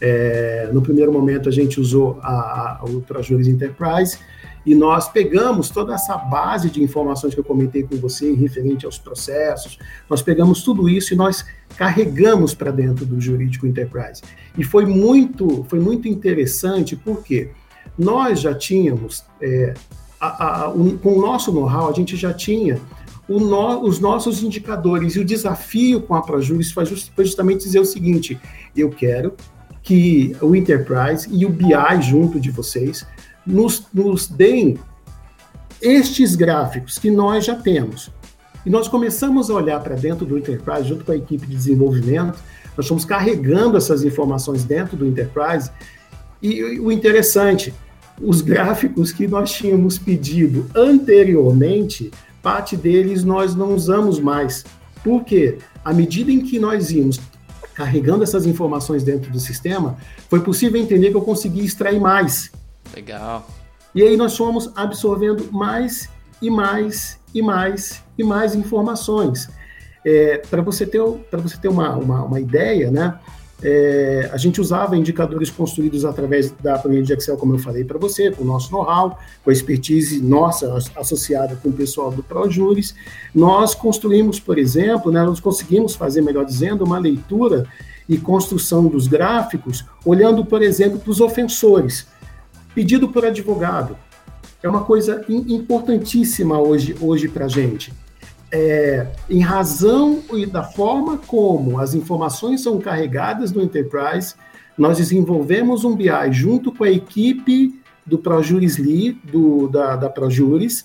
É, 0.00 0.70
no 0.72 0.80
primeiro 0.80 1.12
momento 1.12 1.48
a 1.48 1.52
gente 1.52 1.78
usou 1.78 2.18
a, 2.22 2.78
a, 2.80 2.84
o 2.84 3.02
Projuris 3.02 3.48
Enterprise 3.48 4.18
e 4.64 4.74
nós 4.74 5.10
pegamos 5.10 5.68
toda 5.68 5.94
essa 5.94 6.16
base 6.16 6.70
de 6.70 6.82
informações 6.82 7.34
que 7.34 7.40
eu 7.40 7.44
comentei 7.44 7.82
com 7.82 7.96
você 7.96 8.32
referente 8.32 8.86
aos 8.86 8.98
processos, 8.98 9.78
nós 10.08 10.22
pegamos 10.22 10.62
tudo 10.62 10.88
isso 10.88 11.12
e 11.12 11.16
nós 11.16 11.44
carregamos 11.76 12.54
para 12.54 12.70
dentro 12.70 13.04
do 13.04 13.20
Jurídico 13.20 13.66
Enterprise. 13.66 14.22
E 14.56 14.64
foi 14.64 14.86
muito, 14.86 15.64
foi 15.68 15.80
muito 15.80 16.08
interessante 16.08 16.96
porque 16.96 17.50
nós 17.98 18.40
já 18.40 18.54
tínhamos, 18.54 19.24
é, 19.40 19.74
a, 20.20 20.62
a, 20.62 20.68
um, 20.70 20.96
com 20.96 21.18
o 21.18 21.20
nosso 21.20 21.52
know-how, 21.52 21.88
a 21.88 21.92
gente 21.92 22.16
já 22.16 22.32
tinha 22.32 22.80
no, 23.28 23.82
os 23.82 24.00
nossos 24.00 24.42
indicadores. 24.42 25.16
E 25.16 25.20
o 25.20 25.24
desafio 25.24 26.00
com 26.00 26.14
a 26.14 26.40
just, 26.40 26.74
foi 27.14 27.24
justamente 27.24 27.64
dizer 27.64 27.80
o 27.80 27.84
seguinte: 27.84 28.38
eu 28.76 28.90
quero 28.90 29.34
que 29.82 30.34
o 30.40 30.54
Enterprise 30.56 31.28
e 31.30 31.44
o 31.44 31.50
BI 31.50 32.02
junto 32.02 32.40
de 32.40 32.50
vocês 32.50 33.06
nos, 33.46 33.86
nos 33.92 34.26
deem 34.26 34.78
estes 35.80 36.34
gráficos 36.34 36.98
que 36.98 37.10
nós 37.10 37.44
já 37.44 37.54
temos. 37.54 38.10
E 38.64 38.70
nós 38.70 38.88
começamos 38.88 39.50
a 39.50 39.54
olhar 39.54 39.78
para 39.80 39.94
dentro 39.94 40.24
do 40.24 40.38
Enterprise, 40.38 40.88
junto 40.88 41.04
com 41.04 41.12
a 41.12 41.16
equipe 41.16 41.46
de 41.46 41.54
desenvolvimento, 41.54 42.38
nós 42.76 42.86
estamos 42.86 43.04
carregando 43.04 43.76
essas 43.76 44.02
informações 44.02 44.64
dentro 44.64 44.96
do 44.96 45.06
Enterprise. 45.06 45.70
E 46.42 46.80
o 46.80 46.90
interessante, 46.90 47.74
os 48.20 48.40
gráficos 48.40 49.12
que 49.12 49.26
nós 49.26 49.52
tínhamos 49.52 49.98
pedido 49.98 50.66
anteriormente, 50.74 52.10
parte 52.42 52.76
deles 52.76 53.24
nós 53.24 53.54
não 53.54 53.74
usamos 53.74 54.18
mais. 54.20 54.64
Por 55.02 55.24
quê? 55.24 55.58
À 55.84 55.92
medida 55.92 56.30
em 56.30 56.40
que 56.40 56.58
nós 56.58 56.90
íamos 56.90 57.20
carregando 57.74 58.22
essas 58.22 58.46
informações 58.46 59.02
dentro 59.02 59.30
do 59.30 59.40
sistema, 59.40 59.96
foi 60.30 60.40
possível 60.40 60.80
entender 60.80 61.10
que 61.10 61.16
eu 61.16 61.22
consegui 61.22 61.64
extrair 61.64 62.00
mais. 62.00 62.52
Legal. 62.94 63.46
E 63.94 64.02
aí 64.02 64.16
nós 64.16 64.36
fomos 64.36 64.70
absorvendo 64.76 65.48
mais 65.52 66.08
e 66.40 66.50
mais 66.50 67.18
e 67.34 67.42
mais 67.42 68.02
e 68.16 68.22
mais 68.22 68.54
informações. 68.54 69.48
É, 70.04 70.38
para 70.38 70.62
você 70.62 70.86
ter, 70.86 71.00
você 71.00 71.56
ter 71.56 71.68
uma, 71.68 71.96
uma, 71.96 72.24
uma 72.24 72.40
ideia, 72.40 72.90
né? 72.90 73.18
É, 73.66 74.28
a 74.30 74.36
gente 74.36 74.60
usava 74.60 74.94
indicadores 74.94 75.48
construídos 75.48 76.04
através 76.04 76.50
da 76.50 76.78
planilha 76.78 77.02
de 77.02 77.14
Excel, 77.14 77.38
como 77.38 77.54
eu 77.54 77.58
falei 77.58 77.82
para 77.82 77.98
você, 77.98 78.30
com 78.30 78.44
o 78.44 78.46
nosso 78.46 78.70
know-how, 78.70 79.18
com 79.42 79.48
a 79.48 79.52
expertise 79.54 80.20
nossa 80.20 80.76
associada 80.94 81.56
com 81.62 81.70
o 81.70 81.72
pessoal 81.72 82.10
do 82.10 82.22
ProJuris. 82.22 82.94
Nós 83.34 83.74
construímos, 83.74 84.38
por 84.38 84.58
exemplo, 84.58 85.10
né, 85.10 85.24
nós 85.24 85.40
conseguimos 85.40 85.94
fazer, 85.94 86.20
melhor 86.20 86.44
dizendo, 86.44 86.84
uma 86.84 86.98
leitura 86.98 87.66
e 88.06 88.18
construção 88.18 88.86
dos 88.86 89.06
gráficos, 89.06 89.82
olhando, 90.04 90.44
por 90.44 90.60
exemplo, 90.60 90.98
para 90.98 91.10
os 91.10 91.22
ofensores. 91.22 92.06
Pedido 92.74 93.08
por 93.08 93.24
advogado. 93.24 93.96
É 94.62 94.68
uma 94.68 94.84
coisa 94.84 95.24
importantíssima 95.26 96.60
hoje, 96.60 96.94
hoje 97.00 97.28
para 97.28 97.46
a 97.46 97.48
gente 97.48 97.90
é, 98.54 99.08
em 99.28 99.40
razão 99.40 100.22
da 100.48 100.62
forma 100.62 101.18
como 101.18 101.80
as 101.80 101.92
informações 101.92 102.62
são 102.62 102.78
carregadas 102.78 103.50
no 103.50 103.60
Enterprise, 103.60 104.36
nós 104.78 104.98
desenvolvemos 104.98 105.84
um 105.84 105.96
BI 105.96 106.30
junto 106.30 106.70
com 106.70 106.84
a 106.84 106.90
equipe 106.90 107.82
do 108.06 108.16
ProJuris 108.16 108.78
Lee, 108.78 109.20
do, 109.24 109.66
da, 109.66 109.96
da 109.96 110.08
ProJuris, 110.08 110.84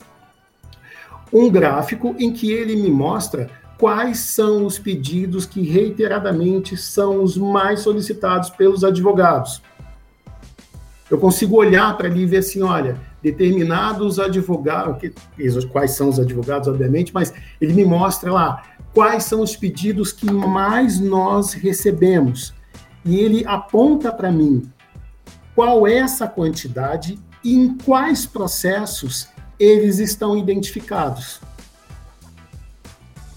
um 1.31 1.47
gráfico 1.47 2.15
em 2.17 2.33
que 2.33 2.51
ele 2.51 2.75
me 2.75 2.89
mostra 2.89 3.51
quais 3.77 4.17
são 4.17 4.65
os 4.65 4.79
pedidos 4.79 5.45
que 5.45 5.61
reiteradamente 5.61 6.75
são 6.75 7.21
os 7.21 7.38
mais 7.38 7.81
solicitados 7.81 8.49
pelos 8.49 8.83
advogados. 8.83 9.61
Eu 11.09 11.19
consigo 11.19 11.55
olhar 11.55 11.95
para 11.95 12.07
ali 12.07 12.23
e 12.23 12.25
ver 12.25 12.38
assim, 12.38 12.63
olha, 12.63 12.97
determinados 13.21 14.19
advogados, 14.19 14.97
que, 14.99 15.13
quais 15.67 15.91
são 15.91 16.09
os 16.09 16.19
advogados, 16.19 16.67
obviamente, 16.67 17.13
mas 17.13 17.33
ele 17.59 17.73
me 17.73 17.85
mostra 17.85 18.31
lá 18.31 18.63
quais 18.93 19.25
são 19.25 19.41
os 19.41 19.55
pedidos 19.55 20.11
que 20.11 20.31
mais 20.31 20.99
nós 20.99 21.53
recebemos. 21.53 22.53
E 23.05 23.19
ele 23.19 23.45
aponta 23.45 24.11
para 24.11 24.31
mim 24.31 24.69
qual 25.55 25.88
é 25.88 25.97
essa 25.97 26.27
quantidade 26.27 27.19
e 27.43 27.53
em 27.53 27.77
quais 27.77 28.25
processos 28.25 29.27
eles 29.59 29.99
estão 29.99 30.38
identificados. 30.38 31.41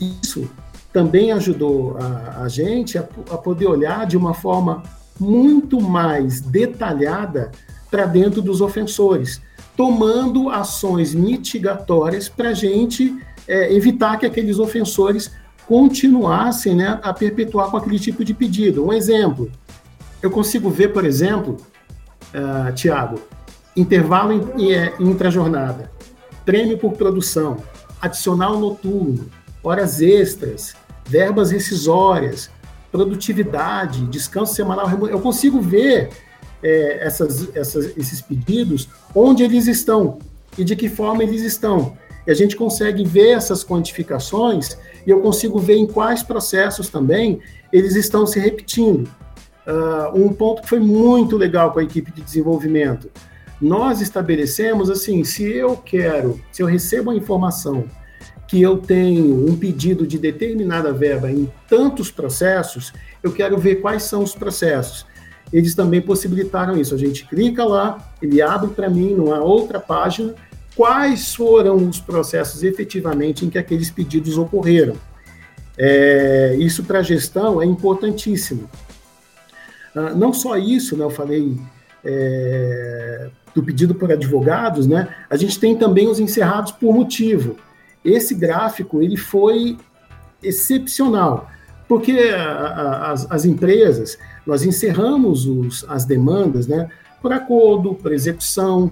Isso 0.00 0.48
também 0.92 1.32
ajudou 1.32 1.96
a, 1.98 2.42
a 2.42 2.48
gente 2.48 2.98
a, 2.98 3.02
a 3.30 3.38
poder 3.38 3.66
olhar 3.66 4.06
de 4.06 4.16
uma 4.16 4.34
forma 4.34 4.82
muito 5.18 5.80
mais 5.80 6.40
detalhada 6.40 7.50
para 7.90 8.06
dentro 8.06 8.42
dos 8.42 8.60
ofensores 8.60 9.40
tomando 9.76 10.50
ações 10.50 11.14
mitigatórias 11.14 12.28
para 12.28 12.50
a 12.50 12.54
gente 12.54 13.16
é, 13.48 13.74
evitar 13.74 14.18
que 14.18 14.26
aqueles 14.26 14.58
ofensores 14.58 15.32
continuassem 15.66 16.74
né, 16.74 17.00
a 17.02 17.12
perpetuar 17.12 17.70
com 17.70 17.76
aquele 17.76 17.98
tipo 17.98 18.24
de 18.24 18.34
pedido. 18.34 18.84
Um 18.84 18.92
exemplo, 18.92 19.50
eu 20.20 20.30
consigo 20.30 20.68
ver, 20.68 20.88
por 20.88 21.04
exemplo, 21.04 21.56
uh, 22.34 22.68
ah, 22.68 22.72
Tiago, 22.72 23.18
intervalo 23.76 24.52
é, 24.60 24.92
intra-jornada, 25.00 25.90
prêmio 26.44 26.78
por 26.78 26.92
produção, 26.92 27.56
adicional 28.00 28.58
noturno, 28.58 29.28
horas 29.62 30.00
extras, 30.00 30.74
verbas 31.06 31.50
rescisórias, 31.50 32.50
produtividade, 32.90 34.06
descanso 34.06 34.54
semanal, 34.54 34.88
eu 35.08 35.20
consigo 35.20 35.60
ver 35.60 36.10
é, 36.62 37.04
essas, 37.04 37.54
essas, 37.54 37.96
esses 37.96 38.20
pedidos, 38.20 38.88
onde 39.14 39.42
eles 39.42 39.66
estão 39.66 40.18
e 40.56 40.64
de 40.64 40.76
que 40.76 40.88
forma 40.88 41.22
eles 41.22 41.42
estão. 41.42 41.96
E 42.26 42.30
a 42.30 42.34
gente 42.34 42.56
consegue 42.56 43.04
ver 43.04 43.30
essas 43.30 43.64
quantificações 43.64 44.76
e 45.06 45.10
eu 45.10 45.20
consigo 45.20 45.58
ver 45.58 45.76
em 45.76 45.86
quais 45.86 46.22
processos 46.22 46.88
também 46.88 47.40
eles 47.72 47.96
estão 47.96 48.26
se 48.26 48.38
repetindo. 48.38 49.08
Uh, 49.66 50.24
um 50.24 50.32
ponto 50.32 50.62
que 50.62 50.68
foi 50.68 50.80
muito 50.80 51.36
legal 51.36 51.72
com 51.72 51.78
a 51.78 51.84
equipe 51.84 52.12
de 52.12 52.20
desenvolvimento. 52.20 53.10
Nós 53.60 54.00
estabelecemos 54.00 54.90
assim, 54.90 55.22
se 55.24 55.44
eu 55.44 55.76
quero, 55.76 56.40
se 56.50 56.62
eu 56.62 56.66
recebo 56.66 57.10
a 57.10 57.14
informação 57.14 57.84
que 58.48 58.60
eu 58.60 58.76
tenho 58.76 59.48
um 59.48 59.56
pedido 59.56 60.06
de 60.06 60.18
determinada 60.18 60.92
verba 60.92 61.30
em 61.30 61.50
tantos 61.68 62.10
processos, 62.10 62.92
eu 63.22 63.32
quero 63.32 63.56
ver 63.56 63.76
quais 63.76 64.02
são 64.02 64.22
os 64.22 64.34
processos 64.34 65.06
eles 65.52 65.74
também 65.74 66.00
possibilitaram 66.00 66.80
isso. 66.80 66.94
A 66.94 66.98
gente 66.98 67.26
clica 67.26 67.64
lá, 67.64 68.12
ele 68.20 68.40
abre 68.40 68.70
para 68.70 68.88
mim 68.88 69.14
numa 69.14 69.38
outra 69.40 69.78
página 69.78 70.34
quais 70.74 71.34
foram 71.34 71.76
os 71.76 72.00
processos 72.00 72.62
efetivamente 72.62 73.44
em 73.44 73.50
que 73.50 73.58
aqueles 73.58 73.90
pedidos 73.90 74.38
ocorreram. 74.38 74.94
É, 75.76 76.56
isso 76.58 76.84
para 76.84 77.00
a 77.00 77.02
gestão 77.02 77.60
é 77.60 77.66
importantíssimo. 77.66 78.68
Ah, 79.94 80.14
não 80.14 80.32
só 80.32 80.56
isso, 80.56 80.96
né, 80.96 81.04
eu 81.04 81.10
falei 81.10 81.58
é, 82.04 83.28
do 83.54 83.62
pedido 83.62 83.94
por 83.94 84.10
advogados, 84.10 84.86
né, 84.86 85.14
a 85.28 85.36
gente 85.36 85.58
tem 85.58 85.76
também 85.76 86.08
os 86.08 86.18
encerrados 86.18 86.72
por 86.72 86.94
motivo. 86.94 87.56
Esse 88.04 88.34
gráfico 88.34 89.02
ele 89.02 89.16
foi 89.16 89.76
excepcional, 90.42 91.48
porque 91.92 92.12
a, 92.34 92.42
a, 92.42 93.12
as, 93.12 93.30
as 93.30 93.44
empresas 93.44 94.16
nós 94.46 94.64
encerramos 94.64 95.44
os, 95.44 95.84
as 95.86 96.06
demandas 96.06 96.66
né, 96.66 96.88
por 97.20 97.34
acordo, 97.34 97.92
por 97.92 98.14
execução, 98.14 98.90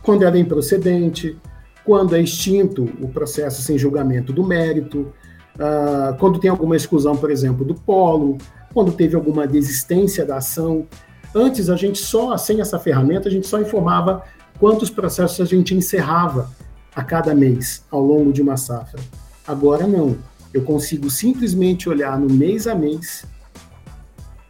quando 0.00 0.22
ela 0.22 0.36
é 0.36 0.38
improcedente, 0.38 1.36
quando 1.84 2.14
é 2.14 2.22
extinto 2.22 2.84
o 3.02 3.08
processo 3.08 3.60
sem 3.60 3.76
julgamento 3.76 4.32
do 4.32 4.44
mérito, 4.44 5.12
uh, 5.56 6.16
quando 6.20 6.38
tem 6.38 6.48
alguma 6.48 6.76
exclusão, 6.76 7.16
por 7.16 7.28
exemplo, 7.28 7.64
do 7.64 7.74
polo, 7.74 8.38
quando 8.72 8.92
teve 8.92 9.16
alguma 9.16 9.44
desistência 9.44 10.24
da 10.24 10.36
ação. 10.36 10.86
Antes, 11.34 11.68
a 11.68 11.74
gente 11.74 11.98
só, 11.98 12.36
sem 12.36 12.60
essa 12.60 12.78
ferramenta, 12.78 13.28
a 13.28 13.32
gente 13.32 13.48
só 13.48 13.60
informava 13.60 14.22
quantos 14.60 14.90
processos 14.90 15.40
a 15.40 15.44
gente 15.44 15.74
encerrava 15.74 16.52
a 16.94 17.02
cada 17.02 17.34
mês, 17.34 17.84
ao 17.90 18.00
longo 18.00 18.32
de 18.32 18.40
uma 18.40 18.56
safra. 18.56 19.00
Agora, 19.44 19.88
não. 19.88 20.16
Eu 20.52 20.62
consigo 20.62 21.10
simplesmente 21.10 21.88
olhar 21.88 22.18
no 22.18 22.32
mês 22.32 22.66
a 22.66 22.74
mês 22.74 23.24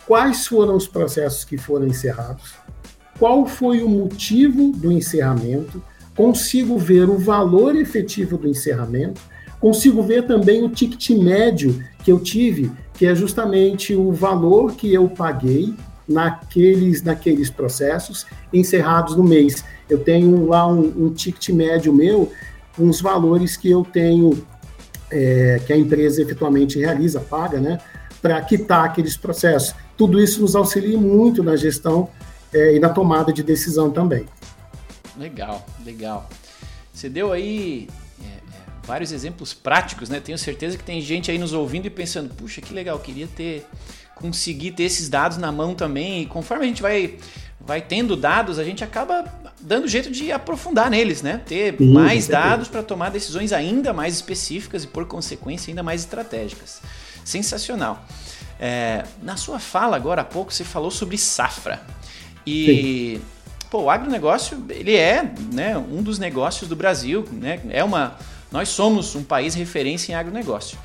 quais 0.07 0.47
foram 0.47 0.75
os 0.75 0.89
processos 0.89 1.45
que 1.45 1.59
foram 1.59 1.87
encerrados, 1.87 2.55
qual 3.19 3.47
foi 3.47 3.83
o 3.83 3.89
motivo 3.89 4.73
do 4.73 4.91
encerramento, 4.91 5.83
consigo 6.17 6.79
ver 6.79 7.11
o 7.11 7.19
valor 7.19 7.77
efetivo 7.77 8.39
do 8.39 8.49
encerramento, 8.49 9.21
consigo 9.61 10.03
ver 10.03 10.27
também 10.27 10.65
o 10.65 10.71
ticket 10.71 11.11
médio 11.11 11.85
que 12.03 12.11
eu 12.11 12.19
tive, 12.19 12.73
que 12.95 13.07
é 13.07 13.15
justamente 13.15 13.95
o 13.95 14.11
valor 14.13 14.73
que 14.75 14.93
eu 14.93 15.09
paguei 15.09 15.75
naqueles, 16.09 17.03
naqueles 17.03 17.51
processos 17.51 18.25
encerrados 18.53 19.15
no 19.15 19.23
mês. 19.23 19.63
Eu 19.91 19.99
tenho 19.99 20.47
lá 20.47 20.67
um, 20.67 21.07
um 21.07 21.11
ticket 21.13 21.51
médio 21.51 21.93
meu, 21.93 22.33
os 22.79 23.01
valores 23.01 23.57
que 23.57 23.69
eu 23.69 23.85
tenho, 23.85 24.31
é, 25.11 25.61
que 25.67 25.73
a 25.73 25.77
empresa 25.77 26.23
efetualmente 26.23 26.79
realiza, 26.79 27.21
paga, 27.21 27.61
né, 27.61 27.79
para 28.21 28.41
quitar 28.43 28.85
aqueles 28.85 29.17
processos 29.17 29.75
tudo 29.99 30.21
isso 30.21 30.41
nos 30.41 30.55
auxilia 30.55 30.97
muito 30.97 31.43
na 31.43 31.57
gestão 31.57 32.09
é, 32.55 32.77
e 32.77 32.79
na 32.79 32.89
tomada 32.89 33.33
de 33.33 33.43
decisão 33.43 33.91
também. 33.91 34.25
Legal, 35.19 35.67
legal. 35.85 36.31
Você 36.93 37.09
deu 37.09 37.33
aí 37.33 37.89
é, 38.23 38.27
é, 38.27 38.41
vários 38.87 39.11
exemplos 39.11 39.53
práticos, 39.53 40.09
né? 40.09 40.21
Tenho 40.21 40.39
certeza 40.39 40.79
que 40.79 40.85
tem 40.85 41.01
gente 41.01 41.33
aí 41.33 41.37
nos 41.37 41.53
ouvindo 41.53 41.87
e 41.87 41.91
pensando, 41.91 42.33
puxa, 42.33 42.61
que 42.61 42.73
legal, 42.73 42.97
queria 43.01 43.27
ter 43.27 43.67
conseguir 44.15 44.73
ter 44.73 44.85
esses 44.85 45.09
dados 45.09 45.37
na 45.37 45.51
mão 45.51 45.75
também. 45.75 46.23
E 46.23 46.27
conforme 46.27 46.65
a 46.65 46.69
gente 46.69 46.83
vai 46.83 47.19
vai 47.69 47.83
tendo 47.83 48.17
dados, 48.17 48.59
a 48.59 48.65
gente 48.65 48.83
acaba 48.83 49.27
dando 49.61 49.87
jeito 49.87 50.11
de 50.11 50.33
aprofundar 50.33 50.89
neles, 50.89 51.21
né? 51.21 51.43
Ter 51.45 51.77
Sim, 51.77 51.93
mais 51.93 52.27
dados 52.27 52.67
para 52.67 52.83
tomar 52.83 53.11
decisões 53.11 53.53
ainda 53.53 53.93
mais 53.93 54.15
específicas 54.15 54.85
e, 54.85 54.87
por 54.87 55.05
consequência, 55.05 55.71
ainda 55.71 55.83
mais 55.83 56.01
estratégicas. 56.01 56.81
Sensacional. 57.23 58.03
É, 58.59 59.05
na 59.23 59.37
sua 59.37 59.59
fala 59.59 59.97
agora 59.97 60.23
há 60.23 60.25
pouco, 60.25 60.51
você 60.51 60.65
falou 60.65 60.91
sobre 60.91 61.19
safra. 61.19 61.83
E, 62.47 63.21
Sim. 63.21 63.27
pô, 63.69 63.83
o 63.83 63.91
agronegócio, 63.91 64.65
ele 64.71 64.97
é 64.97 65.31
né, 65.53 65.77
um 65.77 66.03
dos 66.03 66.19
negócios 66.19 66.71
do 66.71 66.75
Brasil, 66.75 67.29
né? 67.31 67.61
É 67.69 67.85
uma... 67.85 68.17
Nós 68.51 68.71
somos 68.71 69.15
um 69.15 69.23
país 69.23 69.55
referência 69.55 70.13
em 70.13 70.15
agronegócio. 70.15 70.79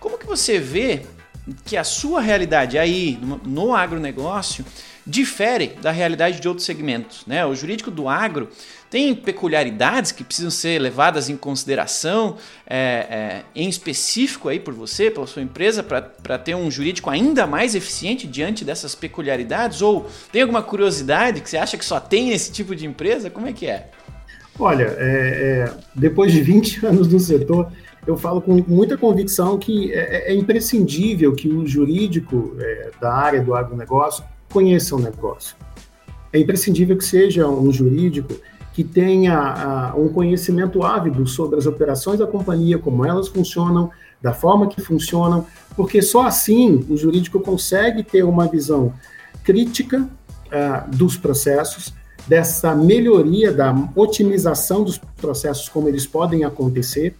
Como 0.00 0.16
que 0.16 0.24
você 0.24 0.58
vê 0.58 1.02
que 1.66 1.76
a 1.76 1.84
sua 1.84 2.22
realidade 2.22 2.78
aí 2.78 3.18
no, 3.20 3.36
no 3.44 3.76
agronegócio 3.76 4.64
difere 5.06 5.76
da 5.80 5.90
realidade 5.90 6.40
de 6.40 6.48
outros 6.48 6.66
segmentos. 6.66 7.24
Né? 7.26 7.44
O 7.44 7.54
jurídico 7.54 7.90
do 7.90 8.08
agro 8.08 8.48
tem 8.90 9.14
peculiaridades 9.14 10.10
que 10.10 10.24
precisam 10.24 10.50
ser 10.50 10.80
levadas 10.80 11.28
em 11.28 11.36
consideração, 11.36 12.36
é, 12.66 12.76
é, 12.76 13.42
em 13.54 13.68
específico 13.68 14.48
aí 14.48 14.58
por 14.58 14.74
você, 14.74 15.10
pela 15.10 15.26
sua 15.26 15.42
empresa, 15.42 15.82
para 15.82 16.38
ter 16.38 16.56
um 16.56 16.70
jurídico 16.70 17.08
ainda 17.08 17.46
mais 17.46 17.74
eficiente 17.74 18.26
diante 18.26 18.64
dessas 18.64 18.94
peculiaridades? 18.94 19.80
Ou 19.80 20.06
tem 20.32 20.42
alguma 20.42 20.62
curiosidade 20.62 21.40
que 21.40 21.48
você 21.48 21.56
acha 21.56 21.78
que 21.78 21.84
só 21.84 22.00
tem 22.00 22.30
esse 22.30 22.50
tipo 22.50 22.74
de 22.74 22.84
empresa? 22.84 23.30
Como 23.30 23.46
é 23.46 23.52
que 23.52 23.66
é? 23.66 23.88
Olha, 24.58 24.94
é, 24.98 25.68
é 25.68 25.74
depois 25.94 26.32
de 26.32 26.42
20 26.42 26.84
anos 26.86 27.08
no 27.08 27.20
setor, 27.20 27.72
eu 28.06 28.16
falo 28.16 28.40
com 28.40 28.62
muita 28.66 28.96
convicção 28.96 29.58
que 29.58 29.92
é, 29.92 30.32
é 30.32 30.34
imprescindível 30.34 31.32
que 31.34 31.48
o 31.48 31.66
jurídico 31.66 32.56
é, 32.58 32.90
da 33.00 33.12
área 33.12 33.42
do 33.42 33.54
agronegócio 33.54 34.24
conheça 34.52 34.94
o 34.94 34.98
negócio. 34.98 35.56
É 36.32 36.38
imprescindível 36.38 36.96
que 36.96 37.04
seja 37.04 37.48
um 37.48 37.72
jurídico 37.72 38.34
que 38.72 38.84
tenha 38.84 39.92
uh, 39.94 40.00
um 40.00 40.08
conhecimento 40.08 40.82
ávido 40.82 41.26
sobre 41.26 41.58
as 41.58 41.66
operações 41.66 42.18
da 42.18 42.26
companhia, 42.26 42.78
como 42.78 43.04
elas 43.04 43.28
funcionam, 43.28 43.90
da 44.22 44.32
forma 44.32 44.68
que 44.68 44.80
funcionam, 44.80 45.46
porque 45.74 46.00
só 46.00 46.26
assim 46.26 46.86
o 46.88 46.96
jurídico 46.96 47.40
consegue 47.40 48.02
ter 48.02 48.22
uma 48.22 48.46
visão 48.46 48.92
crítica 49.42 50.00
uh, 50.46 50.96
dos 50.96 51.16
processos, 51.16 51.92
dessa 52.26 52.74
melhoria, 52.74 53.52
da 53.52 53.74
otimização 53.96 54.84
dos 54.84 54.98
processos, 54.98 55.68
como 55.68 55.88
eles 55.88 56.06
podem 56.06 56.44
acontecer. 56.44 57.16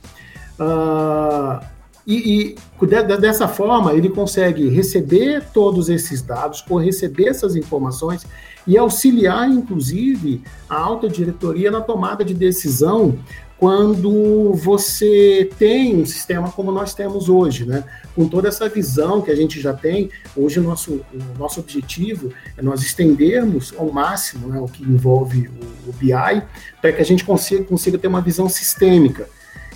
Uh, 0.58 1.64
e, 2.06 2.54
e, 2.80 2.86
dessa 3.20 3.46
forma, 3.46 3.92
ele 3.92 4.08
consegue 4.08 4.68
receber 4.68 5.44
todos 5.52 5.88
esses 5.88 6.22
dados 6.22 6.64
ou 6.68 6.78
receber 6.78 7.28
essas 7.28 7.54
informações 7.56 8.26
e 8.66 8.76
auxiliar, 8.76 9.48
inclusive, 9.48 10.42
a 10.68 10.76
alta 10.76 11.08
diretoria 11.08 11.70
na 11.70 11.80
tomada 11.80 12.24
de 12.24 12.34
decisão 12.34 13.18
quando 13.58 14.54
você 14.54 15.50
tem 15.58 16.00
um 16.00 16.06
sistema 16.06 16.50
como 16.50 16.72
nós 16.72 16.94
temos 16.94 17.28
hoje, 17.28 17.66
né? 17.66 17.84
Com 18.14 18.26
toda 18.26 18.48
essa 18.48 18.66
visão 18.70 19.20
que 19.20 19.30
a 19.30 19.36
gente 19.36 19.60
já 19.60 19.74
tem, 19.74 20.08
hoje 20.34 20.58
o 20.58 20.62
nosso, 20.62 21.02
o 21.12 21.38
nosso 21.38 21.60
objetivo 21.60 22.32
é 22.56 22.62
nós 22.62 22.80
estendermos 22.80 23.74
ao 23.76 23.92
máximo 23.92 24.48
né, 24.48 24.58
o 24.58 24.64
que 24.64 24.82
envolve 24.82 25.48
o, 25.48 25.90
o 25.90 25.92
BI, 25.92 26.42
para 26.80 26.90
que 26.90 27.02
a 27.02 27.04
gente 27.04 27.22
consiga, 27.22 27.62
consiga 27.64 27.98
ter 27.98 28.08
uma 28.08 28.22
visão 28.22 28.48
sistêmica 28.48 29.28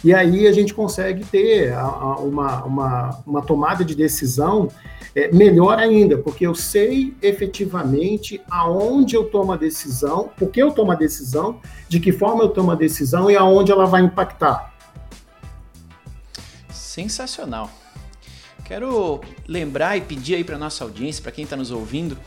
e 0.04 0.12
aí 0.12 0.46
a 0.46 0.52
gente 0.52 0.74
consegue 0.74 1.24
ter 1.24 1.72
uma, 2.20 2.62
uma, 2.64 3.22
uma 3.26 3.42
tomada 3.42 3.82
de 3.82 3.94
decisão 3.94 4.68
é, 5.14 5.32
melhor 5.32 5.78
ainda, 5.78 6.18
porque 6.18 6.46
eu 6.46 6.54
sei 6.54 7.14
efetivamente 7.22 8.38
aonde 8.50 9.16
eu 9.16 9.24
tomo 9.24 9.52
a 9.52 9.56
decisão, 9.56 10.30
por 10.36 10.50
que 10.50 10.62
eu 10.62 10.72
tomo 10.72 10.92
a 10.92 10.94
decisão, 10.94 11.58
de 11.88 11.98
que 12.00 12.12
forma 12.12 12.44
eu 12.44 12.50
tomo 12.50 12.70
a 12.70 12.74
decisão 12.74 13.30
e 13.30 13.36
aonde 13.36 13.72
ela 13.72 13.86
vai 13.86 14.02
impactar. 14.02 14.74
Sensacional. 16.68 17.70
Quero 18.64 19.22
lembrar 19.48 19.96
e 19.96 20.02
pedir 20.02 20.34
aí 20.34 20.44
para 20.44 20.58
nossa 20.58 20.84
audiência, 20.84 21.22
para 21.22 21.32
quem 21.32 21.44
está 21.44 21.56
nos 21.56 21.70
ouvindo, 21.70 22.18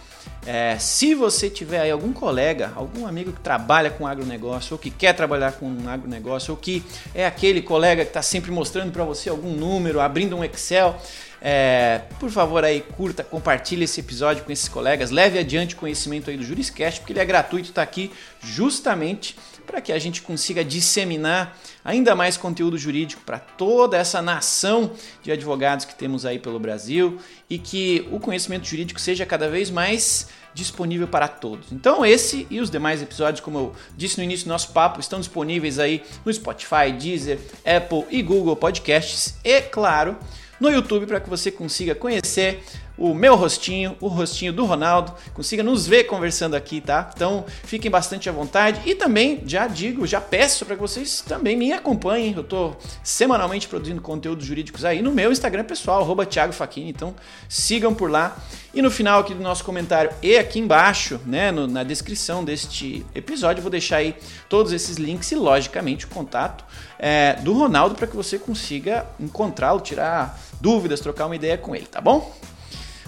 é, 0.47 0.79
se 0.79 1.13
você 1.13 1.49
tiver 1.49 1.81
aí 1.81 1.91
algum 1.91 2.13
colega, 2.13 2.71
algum 2.73 3.05
amigo 3.05 3.33
que 3.33 3.41
trabalha 3.41 3.89
com 3.89 4.07
agronegócio, 4.07 4.75
ou 4.75 4.79
que 4.79 4.89
quer 4.89 5.11
trabalhar 5.11 5.51
com 5.51 5.69
agronegócio, 5.89 6.51
ou 6.51 6.57
que 6.57 6.81
é 7.13 7.25
aquele 7.25 7.61
colega 7.61 8.05
que 8.05 8.11
está 8.11 8.21
sempre 8.21 8.49
mostrando 8.49 8.93
para 8.93 9.03
você 9.03 9.27
algum 9.29 9.51
número, 9.51 9.99
abrindo 9.99 10.37
um 10.37 10.45
Excel, 10.45 10.95
é, 11.41 12.01
por 12.17 12.31
favor 12.31 12.63
aí 12.63 12.79
curta, 12.79 13.25
compartilhe 13.25 13.83
esse 13.83 13.99
episódio 13.99 14.45
com 14.45 14.51
esses 14.51 14.69
colegas, 14.69 15.11
leve 15.11 15.37
adiante 15.37 15.75
o 15.75 15.77
conhecimento 15.77 16.29
aí 16.29 16.37
do 16.37 16.43
Juriscast, 16.43 17.01
porque 17.01 17.11
ele 17.11 17.19
é 17.19 17.25
gratuito, 17.25 17.67
está 17.67 17.81
aqui 17.81 18.09
justamente 18.41 19.35
para 19.65 19.81
que 19.81 19.91
a 19.91 19.99
gente 19.99 20.21
consiga 20.21 20.63
disseminar 20.63 21.57
ainda 21.83 22.15
mais 22.15 22.37
conteúdo 22.37 22.77
jurídico 22.77 23.21
para 23.25 23.37
toda 23.37 23.97
essa 23.97 24.21
nação 24.21 24.91
de 25.21 25.29
advogados 25.29 25.83
que 25.83 25.93
temos 25.93 26.25
aí 26.25 26.39
pelo 26.39 26.57
Brasil 26.57 27.19
e 27.49 27.59
que 27.59 28.07
o 28.11 28.19
conhecimento 28.19 28.65
jurídico 28.65 28.99
seja 28.99 29.25
cada 29.25 29.49
vez 29.49 29.69
mais 29.69 30.29
disponível 30.53 31.07
para 31.07 31.27
todos. 31.27 31.71
Então, 31.71 32.05
esse 32.05 32.47
e 32.49 32.59
os 32.59 32.69
demais 32.69 33.01
episódios, 33.01 33.41
como 33.41 33.57
eu 33.59 33.75
disse 33.95 34.17
no 34.17 34.23
início 34.23 34.45
do 34.45 34.49
nosso 34.49 34.71
papo, 34.71 34.99
estão 34.99 35.19
disponíveis 35.19 35.77
aí 35.77 36.03
no 36.25 36.33
Spotify, 36.33 36.91
Deezer, 36.97 37.39
Apple 37.63 38.05
e 38.09 38.21
Google 38.21 38.55
Podcasts 38.55 39.35
e, 39.43 39.61
claro, 39.61 40.17
no 40.59 40.69
YouTube 40.69 41.05
para 41.05 41.19
que 41.19 41.29
você 41.29 41.51
consiga 41.51 41.93
conhecer 41.93 42.63
o 42.97 43.13
meu 43.13 43.35
rostinho, 43.35 43.95
o 44.01 44.07
rostinho 44.07 44.51
do 44.51 44.65
Ronaldo, 44.65 45.13
consiga 45.33 45.61
nos 45.61 45.85
ver 45.85 46.05
conversando 46.05 46.55
aqui, 46.55 46.81
tá? 46.81 47.09
Então 47.13 47.45
fiquem 47.63 47.91
bastante 47.91 48.27
à 48.27 48.31
vontade 48.31 48.81
e 48.85 48.95
também 48.95 49.43
já 49.45 49.67
digo, 49.67 50.07
já 50.07 50.19
peço 50.19 50.65
para 50.65 50.75
que 50.75 50.81
vocês 50.81 51.21
também 51.21 51.55
me 51.55 51.71
acompanhem. 51.71 52.33
Eu 52.35 52.43
tô 52.43 52.73
semanalmente 53.03 53.67
produzindo 53.67 54.01
conteúdos 54.01 54.45
jurídicos 54.45 54.83
aí 54.83 55.01
no 55.01 55.11
meu 55.11 55.31
Instagram 55.31 55.63
pessoal, 55.63 56.01
arroba 56.01 56.25
Thiago 56.25 56.53
Facchini, 56.53 56.89
então 56.89 57.13
sigam 57.47 57.93
por 57.93 58.09
lá. 58.09 58.37
E 58.73 58.81
no 58.81 58.91
final 58.91 59.21
aqui 59.21 59.33
do 59.33 59.41
nosso 59.41 59.63
comentário 59.63 60.11
e 60.21 60.37
aqui 60.37 60.59
embaixo, 60.59 61.19
né, 61.25 61.51
no, 61.51 61.67
na 61.67 61.83
descrição 61.83 62.43
deste 62.43 63.05
episódio, 63.15 63.61
vou 63.61 63.71
deixar 63.71 63.97
aí 63.97 64.15
todos 64.49 64.71
esses 64.71 64.97
links 64.97 65.31
e, 65.31 65.35
logicamente, 65.35 66.05
o 66.05 66.09
contato 66.09 66.63
é, 66.99 67.33
do 67.41 67.53
Ronaldo 67.53 67.95
para 67.95 68.05
que 68.05 68.15
você 68.15 68.37
consiga 68.37 69.05
encontrá-lo, 69.19 69.79
tirar 69.79 70.39
dúvidas, 70.61 70.99
trocar 70.99 71.25
uma 71.25 71.35
ideia 71.35 71.57
com 71.57 71.75
ele, 71.75 71.85
tá 71.85 72.01
bom? 72.01 72.35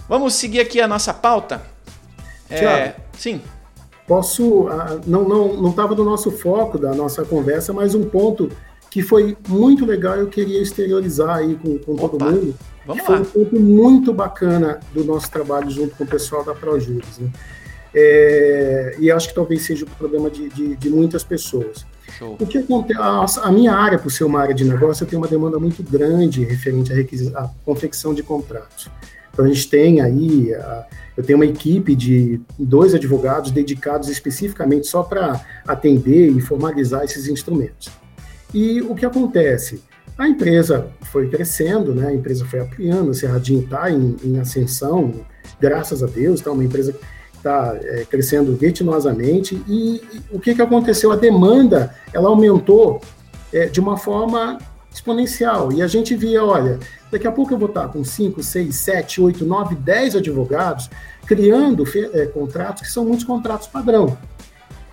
Vamos 0.09 0.33
seguir 0.33 0.59
aqui 0.59 0.81
a 0.81 0.87
nossa 0.87 1.13
pauta. 1.13 1.61
É, 2.49 2.95
sim. 3.15 3.39
Posso. 4.07 4.67
Não 5.05 5.29
não 5.29 5.53
não 5.53 5.69
estava 5.69 5.93
no 5.93 6.03
nosso 6.03 6.31
foco 6.31 6.79
da 6.79 6.95
nossa 6.95 7.23
conversa, 7.23 7.71
mas 7.71 7.93
um 7.93 8.03
ponto 8.03 8.49
que 8.89 9.03
foi 9.03 9.37
muito 9.47 9.85
legal 9.85 10.15
eu 10.15 10.27
queria 10.27 10.59
exteriorizar 10.59 11.37
aí 11.37 11.55
com, 11.55 11.77
com 11.77 11.95
todo 11.95 12.25
mundo. 12.25 12.55
Vamos 12.87 13.05
foi 13.05 13.15
lá. 13.15 13.21
um 13.21 13.25
ponto 13.25 13.59
muito 13.59 14.11
bacana 14.11 14.79
do 14.91 15.03
nosso 15.03 15.29
trabalho 15.29 15.69
junto 15.69 15.95
com 15.95 16.03
o 16.03 16.07
pessoal 16.07 16.43
da 16.43 16.55
ProJuris. 16.55 17.19
Né? 17.19 17.29
É, 17.93 18.95
e 18.99 19.11
acho 19.11 19.29
que 19.29 19.35
talvez 19.35 19.61
seja 19.61 19.85
o 19.85 19.89
problema 19.89 20.29
de, 20.29 20.49
de, 20.49 20.75
de 20.75 20.89
muitas 20.89 21.23
pessoas. 21.23 21.85
Show. 22.17 22.35
O 22.39 22.47
que 22.47 22.57
acontece? 22.57 22.99
A, 22.99 23.25
a, 23.43 23.51
minha 23.51 23.73
área, 23.73 23.99
por 23.99 24.11
ser 24.11 24.23
uma 24.23 24.41
área 24.41 24.55
de 24.55 24.65
negócio, 24.65 25.05
tenho 25.05 25.21
uma 25.21 25.27
demanda 25.27 25.59
muito 25.59 25.83
grande 25.83 26.43
referente 26.43 26.91
à, 26.91 27.41
à 27.41 27.49
confecção 27.63 28.13
de 28.13 28.23
contratos. 28.23 28.89
Então 29.39 29.49
a 29.49 29.54
gente 29.54 29.69
tem 29.69 30.02
aí, 30.02 30.54
eu 31.15 31.23
tenho 31.23 31.39
uma 31.39 31.45
equipe 31.45 31.95
de 31.95 32.41
dois 32.58 32.93
advogados 32.93 33.52
dedicados 33.52 34.10
especificamente 34.10 34.86
só 34.86 35.02
para 35.02 35.39
atender 35.65 36.30
e 36.30 36.41
formalizar 36.41 37.06
esses 37.06 37.30
instrumentos. 37.30 37.89
E 38.54 38.82
o 38.82 38.93
que 38.93 39.06
acontece? 39.06 39.82
A 40.17 40.28
empresa 40.28 40.88
foi 41.04 41.30
crescendo, 41.30 41.95
né? 41.95 42.08
a 42.08 42.13
empresa 42.13 42.43
foi 42.43 42.60
ampliando, 42.60 43.12
o 43.12 43.13
Cerradinho 43.13 43.63
está 43.63 43.89
em, 43.89 44.17
em, 44.25 44.38
ascensão, 44.41 45.13
graças 45.58 46.04
a 46.04 46.08
Deus, 46.08 46.41
está 46.41 46.52
uma 46.52 46.65
empresa 46.65 46.91
que 46.91 46.99
está 47.38 47.80
é, 47.82 48.04
crescendo 48.10 48.58
vertiginosamente. 48.58 49.56
E, 49.69 50.02
e, 50.12 50.21
o 50.32 50.39
que, 50.41 50.54
que 50.54 50.62
aconteceu? 50.62 51.13
A 51.13 51.15
demanda 51.15 51.95
ela 52.12 52.28
aumentou 52.28 52.99
é, 53.54 53.67
de 53.67 53.80
uma 53.80 53.95
forma 53.95 54.58
exponencial. 54.91 55.71
E 55.71 55.82
a 55.82 55.88
gente 55.88 56.15
via, 56.15 56.43
olha, 56.43 56.80
daqui 57.12 57.28
a 57.28 57.32
pouco 57.32 57.54
eu 57.54 57.58
vou 57.58 57.69
estar 57.69 57.88
com 57.89 58.04
5, 58.04 58.41
6, 58.41 58.75
7, 58.75 59.21
8, 59.21 59.45
9, 59.45 59.75
10 59.75 60.15
advogados 60.17 60.89
criando 61.25 61.84
é, 62.13 62.25
contratos 62.25 62.84
que 62.84 62.91
são 62.91 63.06
muitos 63.06 63.25
contratos 63.25 63.67
padrão. 63.67 64.17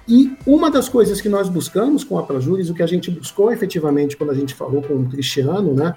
E 0.09 0.37
uma 0.47 0.71
das 0.71 0.89
coisas 0.89 1.21
que 1.21 1.29
nós 1.29 1.49
buscamos 1.49 2.05
com 2.05 2.19
a 2.19 2.23
Prajuris, 2.23 2.71
o 2.71 2.75
que 2.75 2.83
a 2.83 2.87
gente 2.87 3.11
buscou 3.11 3.51
efetivamente 3.51 4.17
quando 4.17 4.31
a 4.31 4.35
gente 4.35 4.55
falou 4.55 4.81
com 4.81 4.95
o 4.95 5.09
Cristiano, 5.09 5.75
né, 5.75 5.97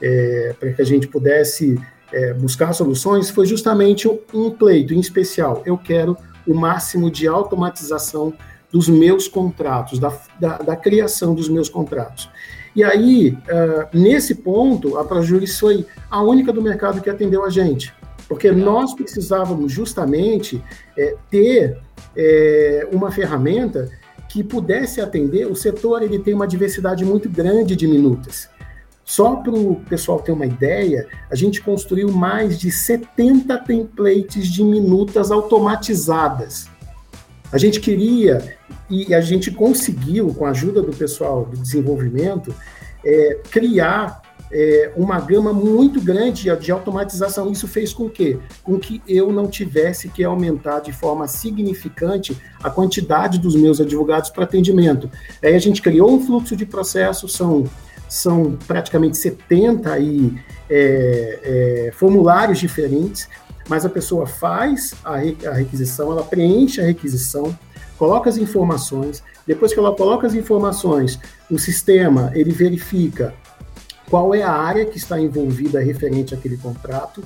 é, 0.00 0.54
para 0.58 0.72
que 0.72 0.80
a 0.80 0.84
gente 0.84 1.06
pudesse 1.06 1.78
é, 2.12 2.32
buscar 2.32 2.72
soluções, 2.72 3.28
foi 3.28 3.44
justamente 3.44 4.08
um 4.32 4.50
pleito 4.50 4.94
em 4.94 5.00
especial. 5.00 5.62
Eu 5.66 5.76
quero 5.76 6.16
o 6.46 6.54
máximo 6.54 7.10
de 7.10 7.28
automatização 7.28 8.32
dos 8.70 8.88
meus 8.88 9.28
contratos, 9.28 9.98
da, 9.98 10.12
da, 10.40 10.58
da 10.58 10.76
criação 10.76 11.34
dos 11.34 11.48
meus 11.48 11.68
contratos. 11.68 12.30
E 12.74 12.82
aí, 12.82 13.30
uh, 13.30 13.96
nesse 13.96 14.36
ponto, 14.36 14.96
a 14.96 15.04
Prajuris 15.04 15.58
foi 15.58 15.86
a 16.10 16.22
única 16.22 16.52
do 16.52 16.62
mercado 16.62 17.00
que 17.00 17.10
atendeu 17.10 17.44
a 17.44 17.50
gente. 17.50 17.94
Porque 18.28 18.50
nós 18.50 18.94
precisávamos 18.94 19.70
justamente 19.70 20.62
é, 20.96 21.16
ter 21.28 21.78
é, 22.16 22.88
uma 22.90 23.10
ferramenta 23.10 23.90
que 24.28 24.42
pudesse 24.42 25.02
atender. 25.02 25.46
O 25.46 25.54
setor 25.54 26.02
ele 26.02 26.18
tem 26.18 26.32
uma 26.32 26.46
diversidade 26.46 27.04
muito 27.04 27.28
grande 27.28 27.76
de 27.76 27.86
minutas. 27.86 28.48
Só 29.04 29.36
para 29.36 29.52
o 29.52 29.76
pessoal 29.88 30.20
ter 30.20 30.32
uma 30.32 30.46
ideia, 30.46 31.06
a 31.30 31.34
gente 31.34 31.60
construiu 31.60 32.10
mais 32.10 32.58
de 32.58 32.70
70 32.70 33.58
templates 33.58 34.46
de 34.46 34.64
minutas 34.64 35.30
automatizadas. 35.30 36.70
A 37.52 37.58
gente 37.58 37.80
queria, 37.80 38.56
e 38.88 39.14
a 39.14 39.20
gente 39.20 39.50
conseguiu, 39.50 40.34
com 40.34 40.46
a 40.46 40.50
ajuda 40.50 40.80
do 40.82 40.92
pessoal 40.92 41.44
do 41.44 41.56
desenvolvimento, 41.56 42.54
é, 43.04 43.38
criar 43.50 44.22
é, 44.50 44.92
uma 44.96 45.18
gama 45.20 45.52
muito 45.52 46.00
grande 46.00 46.54
de, 46.56 46.72
automatização. 46.72 47.50
Isso 47.50 47.66
fez 47.66 47.92
com 47.92 48.08
que, 48.08 48.38
com 48.62 48.78
que 48.78 49.02
eu 49.06 49.32
não 49.32 49.48
tivesse 49.48 50.08
que 50.08 50.22
aumentar 50.22 50.80
de 50.80 50.92
forma 50.92 51.26
significante 51.26 52.36
a 52.62 52.70
quantidade 52.70 53.38
dos 53.38 53.56
meus 53.56 53.80
advogados 53.80 54.30
para 54.30 54.44
atendimento. 54.44 55.10
Aí 55.42 55.54
a 55.54 55.58
gente 55.58 55.80
criou 55.80 56.10
um 56.10 56.24
fluxo 56.24 56.54
de 56.56 56.66
processo, 56.66 57.28
são 57.28 57.64
são 58.08 58.58
praticamente 58.66 59.16
70 59.16 59.90
aí, 59.90 60.34
é, 60.68 61.38
é, 61.88 61.92
formulários 61.94 62.58
diferentes, 62.58 63.26
mas 63.72 63.86
a 63.86 63.88
pessoa 63.88 64.26
faz 64.26 64.92
a, 65.02 65.14
a 65.14 65.54
requisição, 65.54 66.12
ela 66.12 66.22
preenche 66.22 66.78
a 66.78 66.84
requisição, 66.84 67.56
coloca 67.96 68.28
as 68.28 68.36
informações, 68.36 69.22
depois 69.46 69.72
que 69.72 69.78
ela 69.78 69.96
coloca 69.96 70.26
as 70.26 70.34
informações, 70.34 71.18
o 71.50 71.58
sistema 71.58 72.30
ele 72.34 72.52
verifica 72.52 73.32
qual 74.10 74.34
é 74.34 74.42
a 74.42 74.52
área 74.52 74.84
que 74.84 74.98
está 74.98 75.18
envolvida 75.18 75.80
referente 75.80 76.34
àquele 76.34 76.58
contrato, 76.58 77.24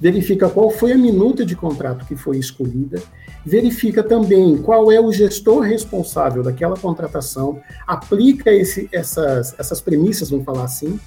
verifica 0.00 0.48
qual 0.48 0.70
foi 0.70 0.92
a 0.92 0.96
minuta 0.96 1.44
de 1.44 1.56
contrato 1.56 2.06
que 2.06 2.14
foi 2.14 2.38
escolhida, 2.38 3.02
verifica 3.44 4.00
também 4.00 4.56
qual 4.56 4.92
é 4.92 5.00
o 5.00 5.10
gestor 5.10 5.62
responsável 5.62 6.44
daquela 6.44 6.76
contratação, 6.76 7.60
aplica 7.88 8.52
esse, 8.52 8.88
essas, 8.92 9.52
essas 9.58 9.80
premissas, 9.80 10.30
vamos 10.30 10.44
falar 10.44 10.62
assim, 10.62 11.00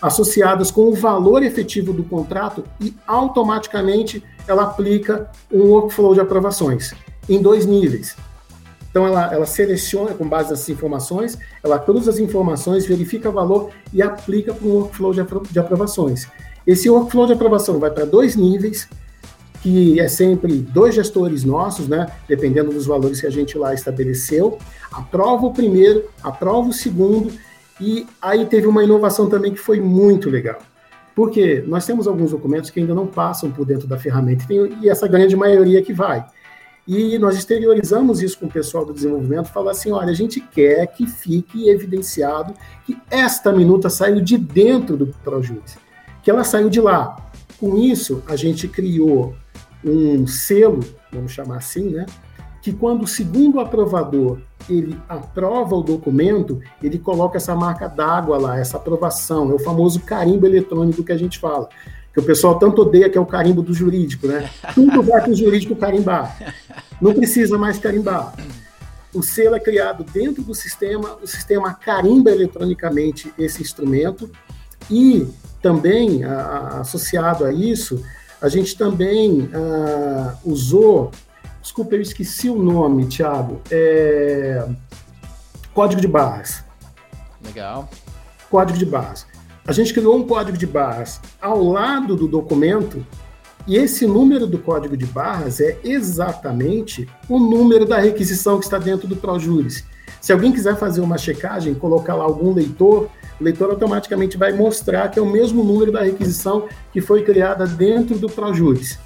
associadas 0.00 0.70
com 0.70 0.82
o 0.82 0.94
valor 0.94 1.42
efetivo 1.42 1.92
do 1.92 2.04
contrato 2.04 2.62
e 2.80 2.94
automaticamente 3.08 4.22
ela 4.46 4.64
aplica 4.64 5.30
um 5.52 5.70
workflow 5.70 6.14
de 6.14 6.20
aprovações 6.20 6.94
em 7.28 7.40
dois 7.40 7.66
níveis. 7.66 8.16
Então 8.90 9.06
ela, 9.06 9.32
ela 9.32 9.46
seleciona 9.46 10.14
com 10.14 10.26
base 10.26 10.50
nessas 10.50 10.68
informações, 10.70 11.38
ela 11.62 11.78
cruza 11.78 12.10
as 12.10 12.18
informações, 12.18 12.86
verifica 12.86 13.28
o 13.28 13.32
valor 13.32 13.70
e 13.92 14.00
aplica 14.00 14.54
para 14.54 14.66
um 14.66 14.72
workflow 14.72 15.12
de, 15.12 15.20
apro 15.20 15.42
de 15.50 15.58
aprovações. 15.58 16.26
Esse 16.66 16.88
workflow 16.88 17.26
de 17.26 17.34
aprovação 17.34 17.78
vai 17.78 17.90
para 17.90 18.06
dois 18.06 18.36
níveis, 18.36 18.88
que 19.62 20.00
é 20.00 20.08
sempre 20.08 20.54
dois 20.54 20.94
gestores 20.94 21.44
nossos, 21.44 21.88
né, 21.88 22.06
dependendo 22.26 22.72
dos 22.72 22.86
valores 22.86 23.20
que 23.20 23.26
a 23.26 23.30
gente 23.30 23.58
lá 23.58 23.74
estabeleceu, 23.74 24.58
aprova 24.90 25.46
o 25.46 25.52
primeiro, 25.52 26.08
aprova 26.22 26.68
o 26.68 26.72
segundo, 26.72 27.32
e 27.80 28.06
aí 28.22 28.46
teve 28.46 28.66
uma 28.66 28.82
inovação 28.82 29.28
também 29.28 29.52
que 29.52 29.58
foi 29.58 29.80
muito 29.80 30.30
legal. 30.30 30.58
Porque 31.16 31.64
nós 31.66 31.84
temos 31.84 32.06
alguns 32.06 32.30
documentos 32.30 32.70
que 32.70 32.78
ainda 32.78 32.94
não 32.94 33.08
passam 33.08 33.50
por 33.50 33.66
dentro 33.66 33.88
da 33.88 33.98
ferramenta, 33.98 34.44
e 34.52 34.88
essa 34.88 35.08
grande 35.08 35.34
maioria 35.34 35.82
que 35.82 35.92
vai. 35.92 36.24
E 36.86 37.18
nós 37.18 37.36
exteriorizamos 37.36 38.22
isso 38.22 38.38
com 38.38 38.46
o 38.46 38.52
pessoal 38.52 38.84
do 38.84 38.92
desenvolvimento, 38.92 39.48
falar 39.48 39.72
assim, 39.72 39.90
olha, 39.90 40.10
a 40.10 40.14
gente 40.14 40.40
quer 40.40 40.86
que 40.86 41.08
fique 41.08 41.68
evidenciado 41.68 42.54
que 42.84 42.96
esta 43.10 43.50
minuta 43.50 43.90
saiu 43.90 44.20
de 44.20 44.38
dentro 44.38 44.96
do 44.96 45.08
ProJuice 45.24 45.84
que 46.26 46.30
ela 46.32 46.42
saiu 46.42 46.68
de 46.68 46.80
lá. 46.80 47.16
Com 47.56 47.78
isso, 47.78 48.20
a 48.26 48.34
gente 48.34 48.66
criou 48.66 49.36
um 49.84 50.26
selo, 50.26 50.80
vamos 51.12 51.30
chamar 51.30 51.58
assim, 51.58 51.88
né? 51.88 52.04
Que 52.66 52.72
quando 52.72 53.04
o 53.04 53.06
segundo 53.06 53.60
aprovador 53.60 54.38
ele 54.68 54.98
aprova 55.08 55.76
o 55.76 55.84
documento, 55.84 56.60
ele 56.82 56.98
coloca 56.98 57.36
essa 57.36 57.54
marca 57.54 57.86
d'água 57.86 58.36
lá, 58.38 58.58
essa 58.58 58.76
aprovação, 58.76 59.52
é 59.52 59.54
o 59.54 59.58
famoso 59.60 60.00
carimbo 60.00 60.46
eletrônico 60.46 61.04
que 61.04 61.12
a 61.12 61.16
gente 61.16 61.38
fala. 61.38 61.68
Que 62.12 62.18
o 62.18 62.24
pessoal 62.24 62.58
tanto 62.58 62.82
odeia 62.82 63.08
que 63.08 63.16
é 63.16 63.20
o 63.20 63.24
carimbo 63.24 63.62
do 63.62 63.72
jurídico, 63.72 64.26
né? 64.26 64.50
Tudo 64.74 65.00
vai 65.00 65.20
para 65.22 65.30
o 65.30 65.36
jurídico 65.36 65.76
carimbar. 65.76 66.36
Não 67.00 67.14
precisa 67.14 67.56
mais 67.56 67.78
carimbar. 67.78 68.34
O 69.14 69.22
selo 69.22 69.54
é 69.54 69.60
criado 69.60 70.02
dentro 70.02 70.42
do 70.42 70.52
sistema, 70.52 71.16
o 71.22 71.26
sistema 71.28 71.72
carimba 71.72 72.32
eletronicamente 72.32 73.32
esse 73.38 73.62
instrumento 73.62 74.28
e 74.90 75.24
também, 75.62 76.24
a, 76.24 76.34
a, 76.34 76.80
associado 76.80 77.44
a 77.44 77.52
isso, 77.52 78.02
a 78.42 78.48
gente 78.48 78.76
também 78.76 79.48
a, 79.54 79.58
ah, 79.58 80.38
usou, 80.44 81.12
desculpa, 81.66 81.96
eu 81.96 82.00
esqueci 82.00 82.48
o 82.48 82.56
nome, 82.56 83.06
Thiago, 83.06 83.60
é, 83.72 84.64
código 85.74 86.00
de 86.00 86.06
barras. 86.06 86.64
Legal. 87.44 87.90
Código 88.48 88.78
de 88.78 88.86
barras. 88.86 89.26
A 89.66 89.72
gente 89.72 89.92
criou 89.92 90.16
um 90.16 90.24
código 90.24 90.56
de 90.56 90.66
barras 90.66 91.20
ao 91.42 91.60
lado 91.64 92.14
do 92.14 92.28
documento 92.28 93.04
e 93.66 93.76
esse 93.76 94.06
número 94.06 94.46
do 94.46 94.58
código 94.60 94.96
de 94.96 95.06
barras 95.06 95.60
é 95.60 95.76
exatamente 95.82 97.08
o 97.28 97.36
número 97.40 97.84
da 97.84 97.98
requisição 97.98 98.60
que 98.60 98.64
está 98.64 98.78
dentro 98.78 99.08
do 99.08 99.16
ProJuris. 99.16 99.84
Se 100.20 100.32
alguém 100.32 100.52
quiser 100.52 100.76
fazer 100.76 101.00
uma 101.00 101.18
checagem, 101.18 101.74
colocar 101.74 102.14
lá 102.14 102.22
algum 102.22 102.54
leitor, 102.54 103.10
o 103.40 103.44
leitor 103.44 103.70
automaticamente 103.70 104.36
vai 104.36 104.52
mostrar 104.52 105.08
que 105.10 105.18
é 105.18 105.22
o 105.22 105.26
mesmo 105.26 105.64
número 105.64 105.90
da 105.90 106.02
requisição 106.02 106.68
que 106.92 107.00
foi 107.00 107.24
criada 107.24 107.66
dentro 107.66 108.16
do 108.16 108.28
Projuris. 108.28 109.00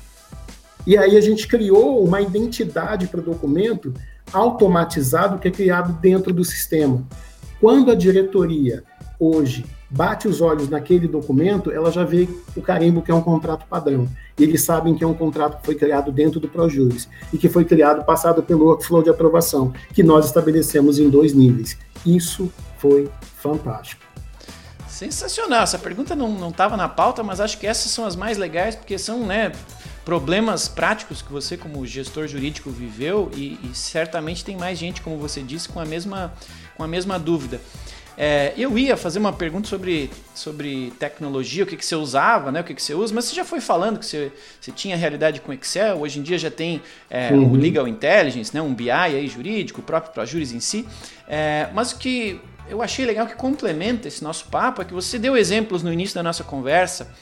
E 0.86 0.96
aí 0.96 1.16
a 1.16 1.20
gente 1.20 1.46
criou 1.46 2.04
uma 2.04 2.20
identidade 2.20 3.06
para 3.06 3.20
o 3.20 3.22
documento 3.22 3.92
automatizado 4.32 5.38
que 5.38 5.48
é 5.48 5.50
criado 5.50 5.92
dentro 6.00 6.32
do 6.32 6.44
sistema. 6.44 7.02
Quando 7.60 7.90
a 7.90 7.94
diretoria 7.94 8.82
hoje 9.18 9.66
bate 9.90 10.28
os 10.28 10.40
olhos 10.40 10.68
naquele 10.68 11.08
documento, 11.08 11.70
ela 11.70 11.90
já 11.90 12.04
vê 12.04 12.28
o 12.56 12.62
carimbo 12.62 13.02
que 13.02 13.10
é 13.10 13.14
um 13.14 13.20
contrato 13.20 13.66
padrão. 13.66 14.08
E 14.38 14.44
eles 14.44 14.62
sabem 14.62 14.94
que 14.94 15.02
é 15.02 15.06
um 15.06 15.14
contrato 15.14 15.58
que 15.58 15.66
foi 15.66 15.74
criado 15.74 16.12
dentro 16.12 16.38
do 16.38 16.48
Projuris 16.48 17.08
e 17.32 17.36
que 17.36 17.48
foi 17.48 17.64
criado 17.64 18.04
passado 18.04 18.42
pelo 18.42 18.66
workflow 18.66 19.02
de 19.02 19.10
aprovação, 19.10 19.72
que 19.92 20.02
nós 20.02 20.26
estabelecemos 20.26 20.98
em 20.98 21.10
dois 21.10 21.34
níveis. 21.34 21.76
Isso 22.06 22.50
foi 22.78 23.10
fantástico. 23.36 24.02
Sensacional. 24.88 25.62
Essa 25.62 25.78
pergunta 25.78 26.14
não 26.14 26.48
estava 26.48 26.76
na 26.76 26.88
pauta, 26.88 27.22
mas 27.22 27.40
acho 27.40 27.58
que 27.58 27.66
essas 27.66 27.90
são 27.90 28.04
as 28.04 28.14
mais 28.14 28.38
legais, 28.38 28.76
porque 28.76 28.98
são 28.98 29.26
né, 29.26 29.50
problemas 30.10 30.66
práticos 30.66 31.22
que 31.22 31.30
você, 31.30 31.56
como 31.56 31.86
gestor 31.86 32.26
jurídico, 32.26 32.68
viveu 32.68 33.30
e, 33.32 33.56
e 33.62 33.70
certamente 33.72 34.44
tem 34.44 34.56
mais 34.56 34.76
gente, 34.76 35.00
como 35.02 35.16
você 35.16 35.40
disse, 35.40 35.68
com 35.68 35.78
a 35.78 35.84
mesma, 35.84 36.34
com 36.76 36.82
a 36.82 36.88
mesma 36.88 37.16
dúvida. 37.16 37.60
É, 38.18 38.52
eu 38.58 38.76
ia 38.76 38.96
fazer 38.96 39.20
uma 39.20 39.32
pergunta 39.32 39.68
sobre, 39.68 40.10
sobre 40.34 40.92
tecnologia, 40.98 41.62
o 41.62 41.66
que, 41.66 41.76
que 41.76 41.86
você 41.86 41.94
usava, 41.94 42.50
né, 42.50 42.60
o 42.60 42.64
que, 42.64 42.74
que 42.74 42.82
você 42.82 42.92
usa, 42.92 43.14
mas 43.14 43.26
você 43.26 43.36
já 43.36 43.44
foi 43.44 43.60
falando 43.60 44.00
que 44.00 44.04
você, 44.04 44.32
você 44.60 44.72
tinha 44.72 44.96
realidade 44.96 45.40
com 45.40 45.52
Excel, 45.52 46.00
hoje 46.00 46.18
em 46.18 46.24
dia 46.24 46.36
já 46.36 46.50
tem 46.50 46.82
é, 47.08 47.30
uhum. 47.30 47.52
o 47.52 47.54
Legal 47.54 47.86
Intelligence, 47.86 48.52
né, 48.52 48.60
um 48.60 48.74
BI 48.74 48.90
aí 48.90 49.28
jurídico, 49.28 49.80
o 49.80 49.84
próprio 49.84 50.12
ProJuris 50.12 50.50
em 50.50 50.58
si, 50.58 50.88
é, 51.28 51.68
mas 51.72 51.92
o 51.92 51.98
que 51.98 52.40
eu 52.68 52.82
achei 52.82 53.06
legal 53.06 53.28
que 53.28 53.36
complementa 53.36 54.08
esse 54.08 54.24
nosso 54.24 54.46
papo 54.46 54.82
é 54.82 54.84
que 54.84 54.92
você 54.92 55.20
deu 55.20 55.36
exemplos 55.36 55.84
no 55.84 55.92
início 55.92 56.16
da 56.16 56.22
nossa 56.24 56.42
conversa 56.42 57.14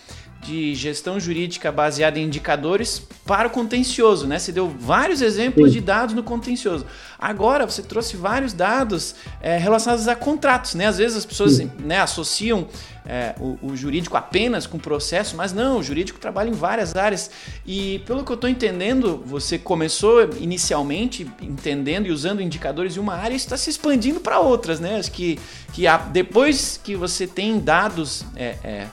de 0.43 0.75
gestão 0.75 1.19
jurídica 1.19 1.71
baseada 1.73 2.19
em 2.19 2.25
indicadores 2.25 3.03
para 3.27 3.49
o 3.49 3.51
contencioso, 3.51 4.27
né? 4.27 4.39
Você 4.39 4.53
deu 4.53 4.69
vários 4.69 5.21
exemplos 5.21 5.69
Sim. 5.69 5.79
de 5.79 5.81
dados 5.81 6.15
no 6.15 6.23
contencioso. 6.23 6.87
Agora 7.19 7.67
você 7.67 7.83
trouxe 7.83 8.17
vários 8.17 8.53
dados 8.53 9.17
é, 9.41 9.59
relacionados 9.59 10.07
a 10.07 10.15
contratos, 10.15 10.75
né? 10.75 10.87
Às 10.87 10.99
vezes 10.99 11.17
as 11.17 11.27
pessoas 11.27 11.59
né, 11.59 12.01
associam 12.01 12.69
é, 13.05 13.35
o, 13.41 13.59
o, 13.63 13.77
jurídico 13.77 14.17
apenas 14.17 14.67
com 14.67 14.79
processo, 14.79 15.37
mas 15.37 15.53
não, 15.53 15.79
o 15.79 15.83
jurídico 15.83 16.19
trabalha 16.19 16.49
em 16.49 16.53
várias 16.53 16.95
áreas. 16.95 17.31
E 17.67 17.99
pelo 18.07 18.25
que 18.25 18.31
eu 18.31 18.35
estou 18.35 18.49
entendendo, 18.49 19.23
você 19.27 19.59
começou 19.59 20.23
inicialmente 20.39 21.29
entendendo 21.43 22.07
e 22.07 22.13
usando 22.13 22.41
indicadores 22.41 22.97
em 22.97 23.01
uma 23.01 23.15
área 23.15 23.35
e 23.35 23.37
está 23.37 23.57
se 23.57 23.69
expandindo 23.71 24.21
para 24.21 24.39
outras, 24.39 24.79
né? 24.79 24.97
Acho 24.97 25.11
que, 25.11 25.39
que 25.73 25.85
depois 26.13 26.81
que 26.83 26.95
você 26.95 27.27
tem 27.27 27.59
dados 27.59 28.25
é 28.37 28.87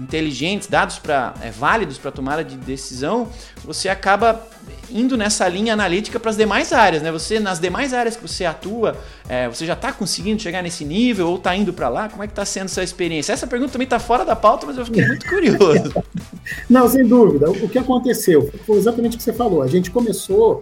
inteligentes, 0.00 0.68
dados 0.68 0.98
para 0.98 1.34
é, 1.42 1.50
válidos 1.50 1.98
para 1.98 2.10
tomada 2.10 2.42
de 2.42 2.56
decisão, 2.56 3.28
você 3.64 3.88
acaba 3.88 4.46
indo 4.90 5.16
nessa 5.16 5.48
linha 5.48 5.72
analítica 5.72 6.18
para 6.18 6.30
as 6.30 6.36
demais 6.36 6.72
áreas, 6.72 7.02
né? 7.02 7.12
Você 7.12 7.38
nas 7.38 7.60
demais 7.60 7.94
áreas 7.94 8.16
que 8.16 8.22
você 8.22 8.44
atua, 8.44 8.96
é, 9.28 9.48
você 9.48 9.64
já 9.64 9.74
está 9.74 9.92
conseguindo 9.92 10.40
chegar 10.40 10.62
nesse 10.62 10.84
nível 10.84 11.28
ou 11.28 11.36
está 11.36 11.54
indo 11.54 11.72
para 11.72 11.88
lá? 11.88 12.08
Como 12.08 12.22
é 12.22 12.26
que 12.26 12.32
está 12.32 12.44
sendo 12.44 12.66
essa 12.66 12.82
experiência? 12.82 13.32
Essa 13.32 13.46
pergunta 13.46 13.72
também 13.72 13.86
está 13.86 13.98
fora 13.98 14.24
da 14.24 14.34
pauta, 14.34 14.66
mas 14.66 14.76
eu 14.76 14.84
fiquei 14.84 15.06
muito 15.06 15.26
curioso. 15.28 15.92
Não, 16.68 16.88
sem 16.88 17.06
dúvida. 17.06 17.50
O 17.50 17.68
que 17.68 17.78
aconteceu 17.78 18.50
foi 18.66 18.78
exatamente 18.78 19.14
o 19.14 19.18
que 19.18 19.24
você 19.24 19.32
falou. 19.32 19.62
A 19.62 19.68
gente 19.68 19.90
começou 19.90 20.60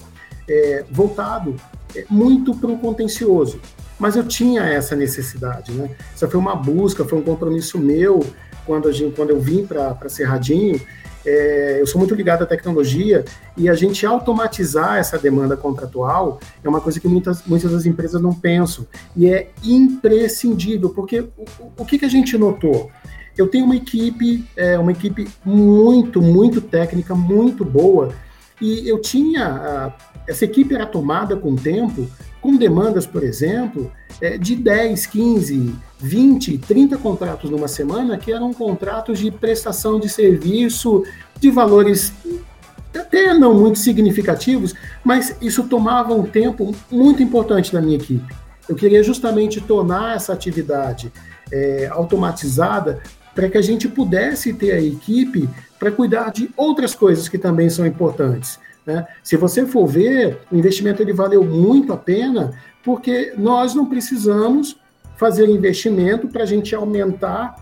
é, 0.48 0.84
voltado 0.90 1.56
é, 1.94 2.04
muito 2.10 2.54
para 2.54 2.70
o 2.70 2.78
contencioso. 2.78 3.60
mas 3.98 4.14
eu 4.14 4.24
tinha 4.24 4.62
essa 4.62 4.94
necessidade, 4.94 5.72
né? 5.72 5.90
Isso 6.14 6.28
foi 6.28 6.38
uma 6.38 6.54
busca, 6.54 7.04
foi 7.04 7.18
um 7.18 7.22
compromisso 7.22 7.78
meu 7.78 8.24
quando, 8.68 8.86
a 8.86 8.92
gente, 8.92 9.16
quando 9.16 9.30
eu 9.30 9.40
vim 9.40 9.64
para 9.64 10.08
Cerradinho. 10.10 10.78
É, 11.24 11.78
eu 11.80 11.86
sou 11.86 11.98
muito 11.98 12.14
ligado 12.14 12.42
à 12.42 12.46
tecnologia 12.46 13.24
e 13.56 13.68
a 13.68 13.74
gente 13.74 14.06
automatizar 14.06 14.98
essa 14.98 15.18
demanda 15.18 15.56
contratual 15.56 16.38
é 16.62 16.68
uma 16.68 16.80
coisa 16.80 17.00
que 17.00 17.08
muitas, 17.08 17.44
muitas 17.44 17.72
das 17.72 17.86
empresas 17.86 18.22
não 18.22 18.32
pensam 18.32 18.86
e 19.16 19.26
é 19.26 19.50
imprescindível, 19.64 20.90
porque 20.90 21.20
o, 21.20 21.44
o 21.76 21.84
que, 21.84 21.98
que 21.98 22.04
a 22.04 22.08
gente 22.08 22.38
notou? 22.38 22.90
Eu 23.36 23.48
tenho 23.48 23.64
uma 23.64 23.76
equipe, 23.76 24.44
é, 24.56 24.78
uma 24.78 24.92
equipe 24.92 25.28
muito, 25.44 26.22
muito 26.22 26.60
técnica, 26.60 27.14
muito 27.14 27.64
boa, 27.64 28.10
e 28.60 28.88
eu 28.88 29.00
tinha. 29.00 29.92
Essa 30.26 30.44
equipe 30.44 30.74
era 30.74 30.84
tomada 30.84 31.36
com 31.36 31.52
o 31.52 31.56
tempo 31.56 32.08
com 32.48 32.56
demandas, 32.56 33.06
por 33.06 33.22
exemplo, 33.22 33.92
é, 34.22 34.38
de 34.38 34.56
10, 34.56 35.04
15, 35.04 35.74
20, 36.00 36.56
30 36.56 36.96
contratos 36.96 37.50
numa 37.50 37.68
semana, 37.68 38.16
que 38.16 38.32
eram 38.32 38.54
contratos 38.54 39.18
de 39.18 39.30
prestação 39.30 40.00
de 40.00 40.08
serviço 40.08 41.04
de 41.38 41.50
valores 41.50 42.10
até 42.98 43.34
não 43.34 43.52
muito 43.52 43.78
significativos, 43.78 44.74
mas 45.04 45.36
isso 45.42 45.64
tomava 45.64 46.14
um 46.14 46.22
tempo 46.22 46.74
muito 46.90 47.22
importante 47.22 47.70
da 47.70 47.82
minha 47.82 47.98
equipe. 47.98 48.34
Eu 48.66 48.74
queria 48.74 49.02
justamente 49.02 49.60
tornar 49.60 50.16
essa 50.16 50.32
atividade 50.32 51.12
é, 51.52 51.86
automatizada 51.92 53.02
para 53.34 53.50
que 53.50 53.58
a 53.58 53.62
gente 53.62 53.86
pudesse 53.86 54.54
ter 54.54 54.72
a 54.72 54.80
equipe 54.80 55.46
para 55.78 55.92
cuidar 55.92 56.32
de 56.32 56.48
outras 56.56 56.94
coisas 56.94 57.28
que 57.28 57.36
também 57.36 57.68
são 57.68 57.84
importantes. 57.86 58.58
Né? 58.88 59.06
Se 59.22 59.36
você 59.36 59.66
for 59.66 59.86
ver, 59.86 60.38
o 60.50 60.56
investimento 60.56 61.02
ele 61.02 61.12
valeu 61.12 61.44
muito 61.44 61.92
a 61.92 61.96
pena, 61.96 62.52
porque 62.82 63.34
nós 63.36 63.74
não 63.74 63.84
precisamos 63.84 64.80
fazer 65.18 65.46
investimento 65.46 66.26
para 66.26 66.44
a 66.44 66.46
gente 66.46 66.74
aumentar 66.74 67.54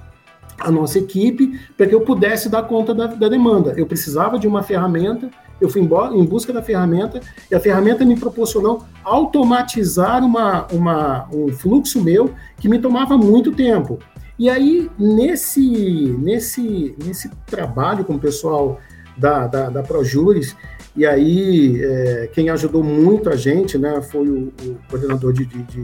a 0.56 0.70
nossa 0.70 1.00
equipe, 1.00 1.60
para 1.76 1.88
que 1.88 1.94
eu 1.94 2.02
pudesse 2.02 2.48
dar 2.48 2.62
conta 2.62 2.94
da, 2.94 3.08
da, 3.08 3.28
demanda. 3.28 3.74
Eu 3.76 3.86
precisava 3.86 4.38
de 4.38 4.46
uma 4.46 4.62
ferramenta, 4.62 5.28
eu 5.60 5.68
fui 5.68 5.82
em 5.82 6.24
busca 6.24 6.52
da 6.52 6.62
ferramenta, 6.62 7.20
e 7.50 7.54
a 7.56 7.60
ferramenta 7.60 8.04
me 8.04 8.16
proporcionou 8.16 8.84
automatizar 9.02 10.24
uma, 10.24 10.68
uma, 10.68 11.28
um 11.32 11.48
fluxo 11.48 12.00
meu 12.00 12.32
que 12.58 12.68
me 12.68 12.78
tomava 12.78 13.18
muito 13.18 13.50
tempo. 13.50 13.98
E 14.38 14.48
aí, 14.48 14.88
nesse, 14.96 16.16
nesse, 16.20 16.94
nesse 17.04 17.28
trabalho 17.46 18.04
com 18.04 18.14
o 18.14 18.18
pessoal 18.18 18.78
da, 19.16 19.48
da, 19.48 19.70
da 19.70 19.82
Projuris, 19.82 20.54
e 20.96 21.04
aí, 21.04 21.82
é, 21.82 22.30
quem 22.32 22.48
ajudou 22.48 22.82
muito 22.82 23.28
a 23.28 23.36
gente, 23.36 23.76
né, 23.76 24.00
foi 24.00 24.26
o, 24.28 24.52
o 24.62 24.78
coordenador 24.88 25.32
de, 25.32 25.44
de, 25.44 25.82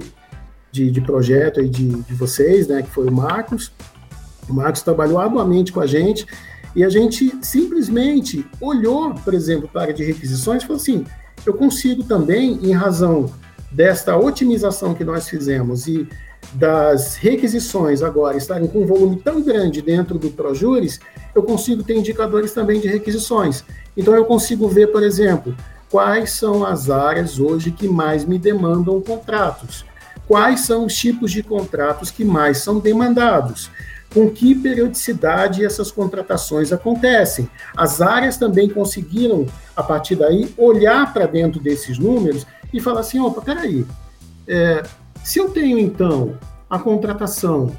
de, 0.70 0.90
de 0.90 1.01
projeto 1.03 1.61
aí 1.61 1.68
de, 1.68 1.87
de 1.87 2.14
vocês, 2.14 2.66
né, 2.66 2.83
que 2.83 2.88
foi 2.88 3.09
o 3.09 3.12
Marcos. 3.12 3.72
O 4.48 4.55
Marcos 4.55 4.81
trabalhou 4.83 5.18
arduamente 5.18 5.70
com 5.70 5.81
a 5.81 5.87
gente 5.87 6.27
e 6.75 6.83
a 6.83 6.88
gente 6.88 7.31
simplesmente 7.42 8.46
olhou, 8.59 9.14
por 9.14 9.35
exemplo, 9.35 9.68
para 9.68 9.83
a 9.83 9.85
área 9.85 9.94
de 9.94 10.03
requisições 10.03 10.62
e 10.62 10.66
falou 10.66 10.81
assim: 10.81 11.05
eu 11.44 11.53
consigo 11.53 12.03
também, 12.05 12.59
em 12.62 12.72
razão 12.72 13.31
desta 13.70 14.16
otimização 14.16 14.94
que 14.94 15.05
nós 15.05 15.29
fizemos 15.29 15.87
e 15.87 16.09
das 16.55 17.17
requisições 17.17 18.03
agora 18.03 18.37
estarem 18.37 18.69
com 18.69 18.83
um 18.83 18.87
volume 18.87 19.17
tão 19.17 19.43
grande 19.43 19.81
dentro 19.81 20.19
do 20.19 20.31
ProJuris, 20.31 21.01
eu 21.35 21.43
consigo 21.43 21.83
ter 21.83 21.97
indicadores 21.97 22.53
também 22.53 22.81
de 22.81 22.88
requisições. 22.88 23.65
Então 23.97 24.15
eu 24.15 24.25
consigo 24.25 24.69
ver, 24.69 24.88
por 24.88 25.03
exemplo, 25.03 25.55
quais 25.91 26.33
são 26.33 26.65
as 26.65 26.91
áreas 26.91 27.38
hoje 27.38 27.71
que 27.71 27.88
mais 27.88 28.25
me 28.25 28.38
demandam 28.38 29.01
contratos, 29.01 29.85
quais 30.27 30.61
são 30.61 30.87
os 30.87 30.95
tipos 30.95 31.31
de 31.31 31.43
contratos 31.43 32.11
que 32.11 32.25
mais 32.25 32.59
são 32.59 32.79
demandados, 32.79 33.71
com 34.12 34.31
que 34.31 34.55
periodicidade 34.55 35.65
essas 35.65 35.91
contratações 35.91 36.73
acontecem. 36.73 37.49
As 37.75 38.01
áreas 38.01 38.37
também 38.37 38.69
conseguiram, 38.69 39.47
a 39.75 39.83
partir 39.83 40.17
daí, 40.17 40.53
olhar 40.59 41.12
para 41.12 41.27
dentro 41.27 41.61
desses 41.61 41.99
números 41.99 42.47
e 42.73 42.81
falar 42.81 43.01
assim: 43.01 43.21
opa, 43.21 43.41
peraí, 43.41 43.87
é, 44.47 44.83
se 45.25 45.39
eu 45.39 45.51
tenho, 45.51 45.79
então, 45.79 46.39
a 46.69 46.79
contratação 46.79 47.75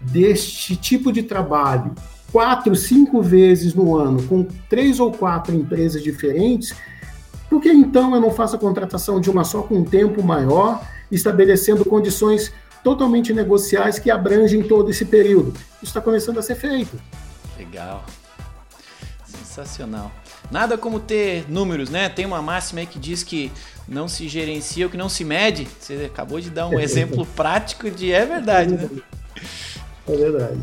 deste 0.00 0.76
tipo 0.76 1.12
de 1.12 1.22
trabalho 1.22 1.94
quatro, 2.32 2.74
cinco 2.76 3.22
vezes 3.22 3.74
no 3.74 3.96
ano 3.96 4.22
com 4.24 4.44
três 4.68 5.00
ou 5.00 5.12
quatro 5.12 5.54
empresas 5.54 6.02
diferentes, 6.02 6.74
por 7.48 7.60
que 7.60 7.70
então 7.70 8.14
eu 8.14 8.20
não 8.20 8.30
faço 8.30 8.56
a 8.56 8.58
contratação 8.58 9.20
de 9.20 9.30
uma 9.30 9.44
só 9.44 9.62
com 9.62 9.76
um 9.76 9.84
tempo 9.84 10.22
maior, 10.22 10.82
estabelecendo 11.10 11.84
condições 11.84 12.52
totalmente 12.84 13.32
negociais 13.32 13.98
que 13.98 14.10
abrangem 14.10 14.62
todo 14.62 14.90
esse 14.90 15.04
período? 15.04 15.52
Isso 15.76 15.84
está 15.84 16.00
começando 16.00 16.38
a 16.38 16.42
ser 16.42 16.56
feito. 16.56 16.98
Legal. 17.56 18.04
Sensacional. 19.24 20.12
Nada 20.50 20.78
como 20.78 20.98
ter 20.98 21.44
números, 21.48 21.90
né? 21.90 22.08
Tem 22.08 22.24
uma 22.24 22.40
máxima 22.40 22.80
aí 22.80 22.86
que 22.86 22.98
diz 22.98 23.22
que 23.22 23.52
não 23.86 24.08
se 24.08 24.28
gerencia 24.28 24.86
o 24.86 24.90
que 24.90 24.96
não 24.96 25.08
se 25.08 25.24
mede. 25.24 25.68
Você 25.78 26.06
acabou 26.06 26.40
de 26.40 26.50
dar 26.50 26.66
um 26.68 26.78
exemplo 26.80 27.26
prático 27.26 27.90
de 27.90 28.12
é 28.12 28.24
verdade, 28.24 28.74
né? 28.74 28.88
É 30.08 30.16
verdade. 30.16 30.58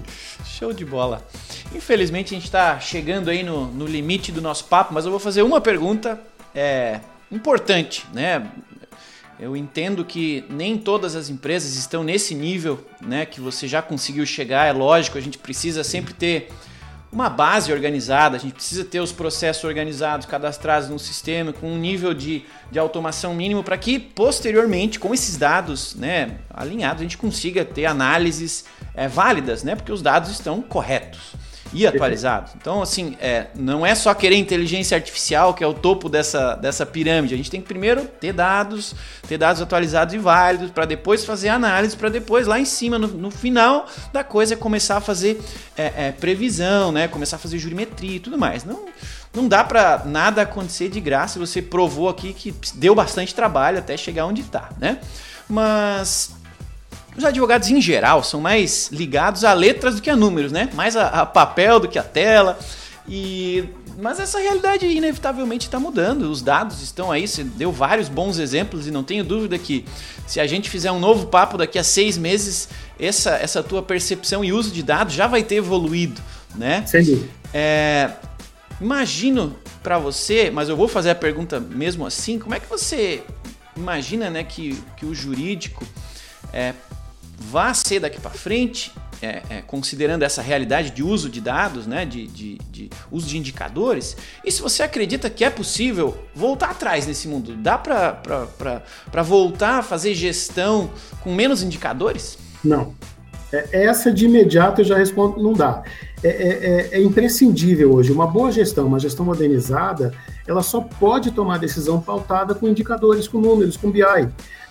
Show 0.45 0.74
de 0.74 0.84
bola. 0.84 1.26
Infelizmente 1.74 2.34
a 2.34 2.38
gente 2.38 2.45
está 2.45 2.80
chegando 2.80 3.30
aí 3.30 3.43
no, 3.43 3.67
no 3.67 3.86
limite 3.86 4.32
do 4.32 4.41
nosso 4.41 4.65
papo, 4.65 4.93
mas 4.93 5.06
eu 5.06 5.12
vou 5.12 5.19
fazer 5.19 5.43
uma 5.43 5.62
pergunta 5.62 6.19
é, 6.54 7.00
importante, 7.32 8.06
né? 8.13 8.50
Eu 9.38 9.56
entendo 9.56 10.06
que 10.06 10.45
nem 10.50 10.78
todas 10.78 11.15
as 11.15 11.30
empresas 11.30 11.76
estão 11.76 12.04
nesse 12.04 12.34
nível, 12.34 12.80
né, 13.02 13.26
que 13.26 13.41
você 13.41 13.67
já 13.67 13.82
conseguiu 13.82 14.26
chegar. 14.26 14.65
É 14.65 14.71
lógico, 14.71 15.17
a 15.17 15.21
gente 15.21 15.38
precisa 15.38 15.84
sempre 15.84 16.13
ter 16.13 16.50
uma 17.12 17.30
base 17.30 17.72
organizada, 17.72 18.36
a 18.36 18.39
gente 18.39 18.54
precisa 18.54 18.84
ter 18.84 19.00
os 19.00 19.12
processos 19.12 19.63
organizados, 19.63 20.26
cadastrados 20.26 20.89
no 20.89 21.00
sistema, 21.00 21.54
com 21.54 21.72
um 21.72 21.78
nível 21.78 22.13
de, 22.13 22.44
de 22.72 22.78
automação 22.78 23.34
mínimo 23.34 23.63
para 23.63 23.78
que 23.78 23.98
posteriormente, 24.00 25.00
com 25.00 25.13
esses 25.13 25.38
dados 25.38 25.96
né, 25.96 26.39
alinhados, 26.54 27.02
a 27.02 27.04
gente 27.04 27.18
consiga 27.18 27.63
ter 27.63 27.86
análises 27.86 28.65
é, 28.94 29.08
válidas, 29.08 29.63
né, 29.63 29.76
porque 29.76 29.91
os 29.91 30.02
dados 30.02 30.30
estão 30.30 30.62
corretos 30.62 31.44
e 31.75 31.85
atualizado. 31.85 32.51
Então, 32.55 32.81
assim, 32.81 33.17
é, 33.19 33.47
não 33.53 33.85
é 33.85 33.93
só 33.93 34.13
querer 34.13 34.38
inteligência 34.38 34.95
artificial, 34.95 35.53
que 35.53 35.61
é 35.61 35.67
o 35.67 35.73
topo 35.73 36.07
dessa, 36.07 36.55
dessa 36.55 36.85
pirâmide. 36.85 37.33
A 37.33 37.38
gente 37.38 37.51
tem 37.51 37.59
que 37.59 37.67
primeiro 37.67 38.05
ter 38.05 38.31
dados, 38.31 38.95
ter 39.27 39.38
dados 39.38 39.61
atualizados 39.61 40.13
e 40.13 40.17
válidos, 40.17 40.71
para 40.71 40.85
depois 40.85 41.25
fazer 41.25 41.49
análise, 41.49 41.97
para 41.97 42.07
depois, 42.07 42.47
lá 42.47 42.57
em 42.57 42.63
cima, 42.63 42.97
no, 42.97 43.07
no, 43.09 43.29
final 43.29 43.88
da 44.13 44.23
coisa, 44.23 44.55
começar 44.55 44.97
a 44.97 45.01
fazer 45.01 45.41
é, 45.77 46.07
é, 46.07 46.11
previsão, 46.13 46.93
né? 46.93 47.09
Começar 47.09 47.35
a 47.35 47.39
fazer 47.39 47.59
jurimetria 47.59 48.15
e 48.15 48.19
tudo 48.21 48.38
mais. 48.38 48.63
Não, 48.63 48.85
não 49.33 49.45
dá 49.45 49.61
para 49.61 50.03
nada 50.05 50.43
acontecer 50.43 50.88
de 50.88 51.01
graça. 51.01 51.38
Você 51.39 51.61
provou 51.61 52.07
aqui 52.07 52.31
que 52.31 52.55
deu 52.75 52.95
bastante 52.95 53.35
trabalho 53.35 53.79
até 53.79 53.97
chegar 53.97 54.25
onde 54.25 54.39
está, 54.39 54.69
né? 54.79 54.99
Mas 55.49 56.31
os 57.17 57.23
advogados, 57.23 57.69
em 57.69 57.82
geral, 57.82 58.23
são 58.23 58.41
mais 58.41 58.89
ligados 58.91 59.43
a 59.43 59.54
letras 59.54 59.95
do 59.95 60.01
que 60.01 60.10
a 60.10 60.15
números, 60.15 60.51
né? 60.51 60.69
Mais 60.73 60.95
a, 60.97 61.08
a 61.08 61.25
papel 61.25 61.80
do 61.80 61.88
que 61.88 61.97
a 61.97 62.04
tela. 62.04 62.60
E 63.08 63.69
mas 63.97 64.19
essa 64.19 64.39
realidade 64.39 64.86
inevitavelmente 64.86 65.67
está 65.67 65.80
mudando. 65.80 66.23
Os 66.23 66.41
dados 66.41 66.82
estão 66.82 67.12
aí, 67.12 67.28
você 67.28 67.43
deu 67.43 67.71
vários 67.71 68.10
bons 68.10 68.38
exemplos 68.38 68.88
e 68.88 68.91
não 68.91 69.04
tenho 69.04 69.23
dúvida 69.23 69.58
que 69.58 69.86
se 70.28 70.39
a 70.39 70.47
gente 70.47 70.69
fizer 70.69 70.91
um 70.91 70.99
novo 70.99 71.28
papo 71.28 71.58
daqui 71.58 71.80
a 71.80 71.84
seis 71.84 72.17
meses, 72.17 72.67
essa, 72.99 73.32
essa 73.38 73.63
tua 73.63 73.82
percepção 73.82 74.43
e 74.43 74.51
uso 74.51 74.71
de 74.71 74.84
dados 74.84 75.13
já 75.13 75.28
vai 75.28 75.43
ter 75.43 75.56
evoluído, 75.56 76.21
né? 76.56 76.84
Sim. 76.86 77.25
É, 77.54 78.12
imagino 78.82 79.56
para 79.82 79.97
você, 79.97 80.51
mas 80.51 80.67
eu 80.67 80.75
vou 80.75 80.88
fazer 80.88 81.12
a 81.12 81.15
pergunta 81.15 81.60
mesmo 81.60 82.06
assim, 82.06 82.38
como 82.38 82.54
é 82.54 82.60
que 82.60 82.69
você 82.69 83.23
imagina 83.78 84.30
né, 84.30 84.43
que, 84.43 84.82
que 84.97 85.06
o 85.06 85.13
jurídico 85.13 85.86
é, 86.51 86.73
vá 87.38 87.74
ser 87.74 88.00
daqui 88.00 88.19
para 88.19 88.32
frente, 88.32 88.91
é, 89.21 89.41
é, 89.50 89.62
considerando 89.62 90.24
essa 90.24 90.41
realidade 90.41 90.91
de 90.91 91.04
uso 91.04 91.30
de 91.30 91.41
dados, 91.41 91.88
né, 91.88 92.06
de, 92.06 92.28
de, 92.28 92.58
de, 92.69 92.89
uso 93.12 93.28
de 93.28 93.38
indicadores, 93.38 94.15
e 94.43 94.52
se 94.52 94.62
você 94.62 94.84
acredita 94.84 95.30
que 95.30 95.43
é 95.43 95.50
possível 95.50 96.17
voltar 96.34 96.71
atrás 96.71 97.08
nesse 97.08 97.28
mundo, 97.28 97.56
dá 97.56 97.78
para 97.78 99.24
voltar 99.24 99.80
a 99.80 99.84
fazer 99.84 100.13
gestão 100.13 100.91
com 101.21 101.34
menos 101.34 101.63
indicadores? 101.63 102.38
Não. 102.63 102.93
É, 103.52 103.86
essa 103.86 104.12
de 104.12 104.26
imediato 104.26 104.82
eu 104.82 104.86
já 104.86 104.98
respondo, 104.98 105.41
não 105.41 105.54
dá. 105.54 105.84
É, 106.25 106.27
é, 106.27 106.31
é, 106.31 106.89
é, 106.93 107.03
imprescindível 107.03 107.93
hoje. 107.93 108.11
Uma 108.11 108.25
boa 108.25 108.51
gestão, 108.51 108.88
uma 108.88 108.99
gestão 108.99 109.23
modernizada, 109.23 110.11
ela 110.47 110.63
só 110.63 110.81
pode 110.81 111.29
tomar 111.29 111.59
decisão 111.59 112.01
pautada 112.01 112.55
com 112.55 112.67
indicadores, 112.67 113.27
com 113.27 113.39
números, 113.39 113.77
com 113.77 113.91
BI. 113.91 114.01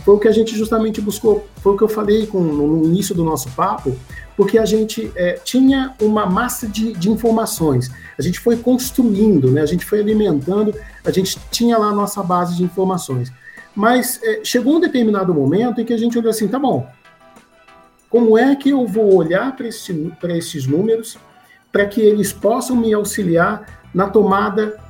Foi 0.01 0.17
o 0.17 0.19
que 0.19 0.27
a 0.27 0.33
gente 0.33 0.59
justamente 0.59 1.01
buscou, 1.01 1.47
foi 1.63 1.75
o 1.75 1.77
que 1.77 1.85
eu 1.85 1.89
falei 1.89 2.27
com, 2.27 2.41
no 2.41 2.85
início 2.85 3.15
do 3.15 3.23
nosso 3.23 3.49
papo, 3.53 3.97
porque 4.37 4.59
a 4.59 4.65
gente 4.65 5.13
é, 5.15 5.35
tinha 5.45 5.95
uma 6.03 6.27
massa 6.27 6.67
de, 6.67 6.93
de, 6.93 7.09
informações, 7.09 7.89
a 8.19 8.23
gente 8.23 8.41
foi 8.41 8.57
construindo, 8.57 9.53
né, 9.53 9.61
a 9.61 9.67
gente 9.67 9.85
foi 9.85 10.01
alimentando, 10.01 10.75
a 11.05 11.13
gente 11.13 11.39
tinha 11.53 11.79
lá 11.79 11.91
a 11.91 11.95
nossa 11.95 12.21
base 12.21 12.57
de 12.57 12.65
informações. 12.65 13.33
Mas 13.77 14.21
é, 14.25 14.41
chegou 14.43 14.75
um 14.75 14.81
determinado 14.81 15.33
momento 15.33 15.81
em 15.81 15.85
que 15.85 15.93
a 15.93 15.99
gente 15.99 16.19
olhou 16.19 16.31
assim, 16.31 16.49
tá 16.49 16.59
bom, 16.59 16.85
como 18.11 18.37
é 18.37 18.57
que 18.57 18.71
eu 18.71 18.85
vou 18.89 19.15
olhar 19.15 19.55
para 19.55 19.69
esse, 19.69 20.13
esses 20.31 20.67
números 20.67 21.17
para 21.75 21.87
que 21.87 22.01
eles 22.01 22.33
possam 22.33 22.77
me 22.77 22.95
auxiliar 22.95 23.83
na 23.93 24.09
tomada 24.09 24.81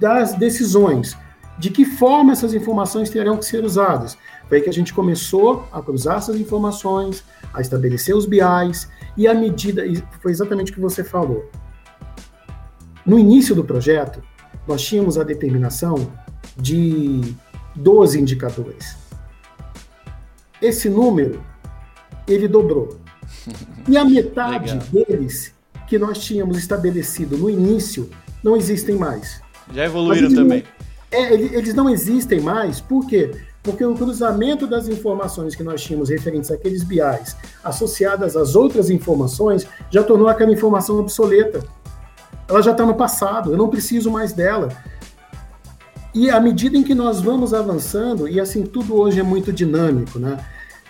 das 0.00 0.34
decisões? 0.34 1.16
De 1.56 1.70
que 1.70 1.84
forma 1.84 2.32
essas 2.32 2.52
informações 2.52 3.08
terão 3.08 3.36
que 3.36 3.44
ser 3.44 3.64
usadas? 3.64 4.18
Foi 4.48 4.58
aí 4.58 4.64
que 4.64 4.68
a 4.68 4.72
gente 4.72 4.92
começou 4.92 5.64
a 5.72 5.80
cruzar 5.80 6.16
essas 6.18 6.34
informações, 6.34 7.22
a 7.52 7.60
estabelecer 7.60 8.16
os 8.16 8.26
BIs, 8.26 8.88
e 9.16 9.28
à 9.28 9.32
medida, 9.32 9.86
e 9.86 10.02
foi 10.20 10.32
exatamente 10.32 10.72
o 10.72 10.74
que 10.74 10.80
você 10.80 11.04
falou. 11.04 11.48
No 13.06 13.16
início 13.16 13.54
do 13.54 13.62
projeto, 13.62 14.20
nós 14.66 14.82
tínhamos 14.82 15.16
a 15.16 15.22
determinação 15.22 16.10
de 16.56 17.32
12 17.76 18.20
indicadores. 18.20 18.96
Esse 20.60 20.88
número, 20.88 21.40
ele 22.26 22.48
dobrou. 22.48 22.98
E 23.86 23.96
a 23.96 24.04
metade 24.04 24.76
deles 24.90 25.53
que 25.86 25.98
nós 25.98 26.18
tínhamos 26.18 26.58
estabelecido 26.58 27.36
no 27.36 27.48
início 27.50 28.08
não 28.42 28.56
existem 28.56 28.96
mais. 28.96 29.40
Já 29.72 29.84
evoluíram 29.84 30.32
também. 30.34 30.64
É, 31.10 31.32
eles 31.32 31.74
não 31.74 31.88
existem 31.88 32.40
mais, 32.40 32.80
por 32.80 33.06
quê? 33.06 33.30
Porque 33.62 33.84
o 33.84 33.94
cruzamento 33.94 34.66
das 34.66 34.88
informações 34.88 35.54
que 35.54 35.62
nós 35.62 35.82
tínhamos 35.82 36.10
referentes 36.10 36.50
àqueles 36.50 36.84
BIs, 36.84 37.36
associadas 37.62 38.36
às 38.36 38.54
outras 38.54 38.90
informações, 38.90 39.66
já 39.90 40.02
tornou 40.02 40.28
aquela 40.28 40.52
informação 40.52 40.98
obsoleta. 40.98 41.60
Ela 42.46 42.60
já 42.60 42.72
está 42.72 42.84
no 42.84 42.94
passado, 42.94 43.52
eu 43.52 43.56
não 43.56 43.68
preciso 43.68 44.10
mais 44.10 44.32
dela. 44.32 44.68
E 46.14 46.28
à 46.30 46.38
medida 46.38 46.76
em 46.76 46.82
que 46.82 46.94
nós 46.94 47.20
vamos 47.20 47.54
avançando, 47.54 48.28
e 48.28 48.38
assim, 48.38 48.64
tudo 48.64 48.94
hoje 48.94 49.18
é 49.18 49.22
muito 49.22 49.52
dinâmico, 49.52 50.18
né? 50.18 50.44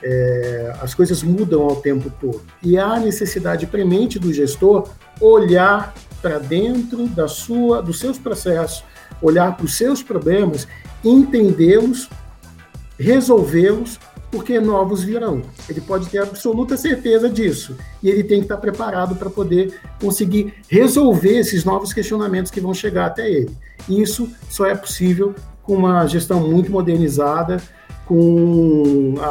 É, 0.06 0.76
as 0.82 0.92
coisas 0.92 1.22
mudam 1.22 1.62
ao 1.62 1.76
tempo 1.76 2.12
todo. 2.20 2.42
E 2.62 2.76
há 2.76 3.00
necessidade 3.00 3.66
premente 3.66 4.18
do 4.18 4.34
gestor 4.34 4.90
olhar 5.18 5.94
para 6.20 6.38
dentro 6.38 7.06
da 7.08 7.26
sua, 7.26 7.80
dos 7.80 7.98
seus 7.98 8.18
processos, 8.18 8.84
olhar 9.22 9.56
para 9.56 9.64
os 9.64 9.74
seus 9.74 10.02
problemas, 10.02 10.68
entendê-los, 11.02 12.10
resolvê-los, 12.98 13.98
porque 14.30 14.60
novos 14.60 15.02
virão. 15.02 15.42
Ele 15.68 15.80
pode 15.80 16.08
ter 16.08 16.18
absoluta 16.18 16.76
certeza 16.76 17.30
disso. 17.30 17.76
E 18.02 18.10
ele 18.10 18.24
tem 18.24 18.40
que 18.40 18.46
estar 18.46 18.56
preparado 18.56 19.14
para 19.14 19.30
poder 19.30 19.80
conseguir 20.00 20.52
resolver 20.68 21.38
esses 21.38 21.64
novos 21.64 21.92
questionamentos 21.92 22.50
que 22.50 22.60
vão 22.60 22.74
chegar 22.74 23.06
até 23.06 23.30
ele. 23.30 23.56
Isso 23.88 24.28
só 24.50 24.66
é 24.66 24.74
possível 24.74 25.34
com 25.64 25.74
uma 25.74 26.06
gestão 26.06 26.40
muito 26.40 26.70
modernizada, 26.70 27.60
com, 28.06 29.14
a, 29.18 29.24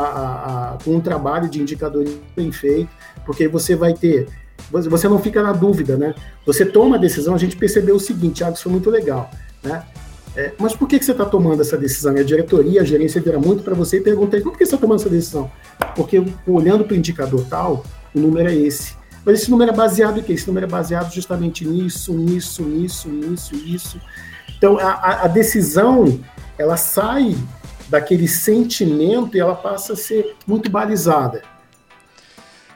a, 0.73 0.77
com 0.83 0.95
um 0.95 0.99
trabalho 0.99 1.49
de 1.49 1.61
indicadores 1.61 2.17
bem 2.35 2.51
feito, 2.51 2.89
porque 3.25 3.47
você 3.47 3.75
vai 3.75 3.93
ter 3.93 4.27
você 4.71 5.07
não 5.07 5.19
fica 5.19 5.43
na 5.43 5.51
dúvida, 5.51 5.97
né? 5.97 6.15
Você 6.45 6.65
toma 6.65 6.95
a 6.95 6.99
decisão, 6.99 7.35
a 7.35 7.37
gente 7.37 7.55
percebeu 7.55 7.95
o 7.95 7.99
seguinte, 7.99 8.37
Thiago, 8.37 8.53
isso 8.53 8.63
foi 8.63 8.71
muito 8.71 8.89
legal, 8.89 9.29
né? 9.61 9.83
É, 10.35 10.51
mas 10.57 10.75
por 10.75 10.87
que, 10.87 10.97
que 10.97 11.05
você 11.05 11.11
está 11.11 11.25
tomando 11.25 11.61
essa 11.61 11.77
decisão? 11.77 12.15
A 12.15 12.23
diretoria, 12.23 12.81
a 12.81 12.83
gerência 12.83 13.21
vira 13.21 13.37
muito 13.37 13.61
para 13.61 13.75
você 13.75 13.97
e 13.97 14.01
pergunta 14.01 14.39
por 14.41 14.53
que 14.53 14.59
você 14.59 14.63
está 14.63 14.77
tomando 14.77 14.99
essa 14.99 15.09
decisão? 15.09 15.51
Porque 15.95 16.23
olhando 16.47 16.85
para 16.85 16.95
o 16.95 16.97
indicador 16.97 17.45
tal, 17.47 17.85
o 18.15 18.19
número 18.19 18.49
é 18.49 18.55
esse. 18.55 18.95
Mas 19.23 19.41
esse 19.41 19.51
número 19.51 19.71
é 19.71 19.75
baseado 19.75 20.19
em 20.19 20.23
quê? 20.23 20.33
Esse 20.33 20.47
número 20.47 20.65
é 20.65 20.69
baseado 20.69 21.13
justamente 21.13 21.65
nisso, 21.65 22.13
nisso, 22.13 22.63
nisso, 22.63 23.09
nisso, 23.09 23.55
isso. 23.55 24.01
Então, 24.63 24.79
a, 24.79 25.23
a 25.23 25.27
decisão, 25.27 26.23
ela 26.57 26.77
sai 26.77 27.35
daquele 27.89 28.29
sentimento 28.29 29.35
e 29.35 29.39
ela 29.41 29.55
passa 29.55 29.91
a 29.91 29.95
ser 29.97 30.37
muito 30.47 30.69
balizada. 30.69 31.43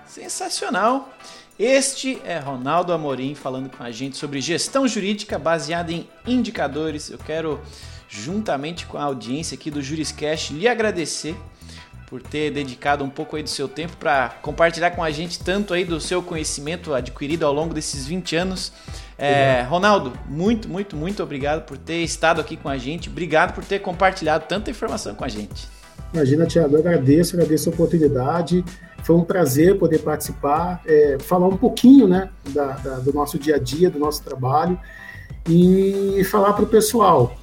Sensacional! 0.05 1.13
Este 1.57 2.21
é 2.25 2.39
Ronaldo 2.39 2.91
Amorim 2.91 3.35
falando 3.35 3.69
com 3.69 3.81
a 3.81 3.89
gente 3.89 4.17
sobre 4.17 4.41
gestão 4.41 4.85
jurídica 4.85 5.39
baseada 5.39 5.93
em 5.93 6.09
indicadores. 6.27 7.09
Eu 7.09 7.19
quero, 7.19 7.61
juntamente 8.09 8.85
com 8.85 8.97
a 8.97 9.03
audiência 9.03 9.55
aqui 9.55 9.71
do 9.71 9.81
Juriscast, 9.81 10.53
lhe 10.53 10.67
agradecer 10.67 11.37
por 12.07 12.21
ter 12.21 12.51
dedicado 12.51 13.03
um 13.03 13.09
pouco 13.09 13.35
aí 13.35 13.43
do 13.43 13.49
seu 13.49 13.67
tempo 13.67 13.97
para 13.97 14.29
compartilhar 14.41 14.91
com 14.91 15.03
a 15.03 15.11
gente 15.11 15.39
tanto 15.39 15.73
aí 15.73 15.83
do 15.83 15.99
seu 15.99 16.23
conhecimento 16.23 16.93
adquirido 16.93 17.45
ao 17.45 17.53
longo 17.53 17.73
desses 17.73 18.07
20 18.07 18.35
anos. 18.35 18.71
É, 19.17 19.61
Ronaldo, 19.63 20.13
muito, 20.25 20.69
muito, 20.69 20.95
muito 20.95 21.21
obrigado 21.21 21.65
por 21.65 21.77
ter 21.77 22.03
estado 22.03 22.39
aqui 22.39 22.55
com 22.55 22.69
a 22.69 22.77
gente. 22.77 23.09
Obrigado 23.09 23.53
por 23.53 23.63
ter 23.63 23.79
compartilhado 23.79 24.45
tanta 24.47 24.71
informação 24.71 25.13
com 25.13 25.25
a 25.25 25.27
gente. 25.27 25.67
Imagina, 26.13 26.45
Tiago, 26.45 26.75
eu 26.75 26.79
agradeço, 26.79 27.35
agradeço 27.35 27.69
a 27.69 27.73
oportunidade. 27.73 28.63
Foi 29.03 29.15
um 29.15 29.23
prazer 29.23 29.77
poder 29.77 29.99
participar, 29.99 30.81
é, 30.85 31.17
falar 31.19 31.47
um 31.47 31.57
pouquinho 31.57 32.07
né, 32.07 32.29
da, 32.49 32.71
da, 32.73 32.95
do 32.99 33.11
nosso 33.13 33.37
dia 33.37 33.55
a 33.55 33.59
dia, 33.59 33.89
do 33.89 33.99
nosso 33.99 34.23
trabalho 34.23 34.79
e 35.49 36.23
falar 36.31 36.53
para 36.53 36.63
o 36.63 36.67
pessoal. 36.67 37.35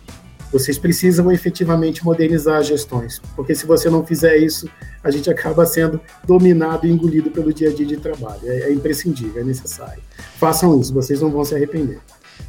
Vocês 0.55 0.79
precisam 0.79 1.33
efetivamente 1.33 2.05
modernizar 2.05 2.61
as 2.61 2.69
gestões, 2.69 3.21
porque 3.35 3.57
se 3.57 3.67
você 3.67 3.91
não 3.91 4.07
fizer 4.07 4.37
isso, 4.37 4.71
a 5.03 5.11
gente 5.11 5.29
acaba 5.29 5.67
sendo 5.67 6.01
dominado 6.25 6.87
e 6.87 6.91
engolido 6.93 7.29
pelo 7.29 7.53
dia 7.53 7.71
a 7.71 7.75
dia 7.75 7.85
de 7.85 7.97
trabalho. 7.97 8.41
É, 8.45 8.69
é 8.69 8.73
imprescindível, 8.73 9.43
é 9.43 9.45
necessário. 9.45 10.01
Façam 10.39 10.81
isso, 10.81 10.95
vocês 10.95 11.21
não 11.21 11.29
vão 11.29 11.45
se 11.45 11.57
arrepender. 11.57 12.01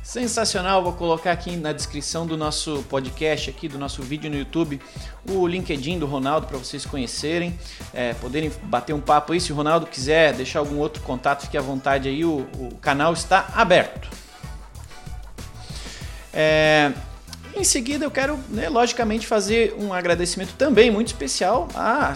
Sensacional, 0.04 0.84
vou 0.84 0.94
colocar 0.94 1.32
aqui 1.32 1.58
na 1.58 1.74
descrição 1.74 2.28
do 2.28 2.38
nosso 2.38 2.86
podcast, 2.88 3.50
aqui 3.50 3.68
do 3.68 3.80
nosso 3.80 4.04
vídeo 4.04 4.30
no 4.30 4.38
YouTube, 4.38 4.80
o 5.28 5.48
LinkedIn 5.48 5.98
do 5.98 6.06
Ronaldo 6.06 6.46
para 6.46 6.60
vocês 6.60 6.86
conhecerem, 6.86 7.58
é, 7.91 8.13
poderem 8.13 8.52
bater 8.65 8.94
um 8.94 9.02
papo 9.02 9.34
aí. 9.34 9.41
Se 9.41 9.52
o 9.52 9.56
Ronaldo 9.56 9.88
quiser 9.88 10.32
deixar 10.34 10.60
algum 10.60 10.78
outro 10.78 11.02
contato, 11.02 11.41
fique 11.41 11.58
à 11.58 11.62
vontade 11.62 12.08
aí, 12.08 12.24
o, 12.24 12.46
o 12.60 12.70
canal 12.80 13.13
está 13.13 13.52
aberto. 13.56 14.08
É, 16.32 16.91
em 17.56 17.63
seguida, 17.63 18.06
eu 18.06 18.12
quero, 18.12 18.38
né, 18.50 18.68
logicamente, 18.68 19.26
fazer 19.26 19.74
um 19.80 19.94
agradecimento 19.94 20.54
também 20.58 20.91
muito 20.91 21.08
especial 21.08 21.70
à, 21.74 22.13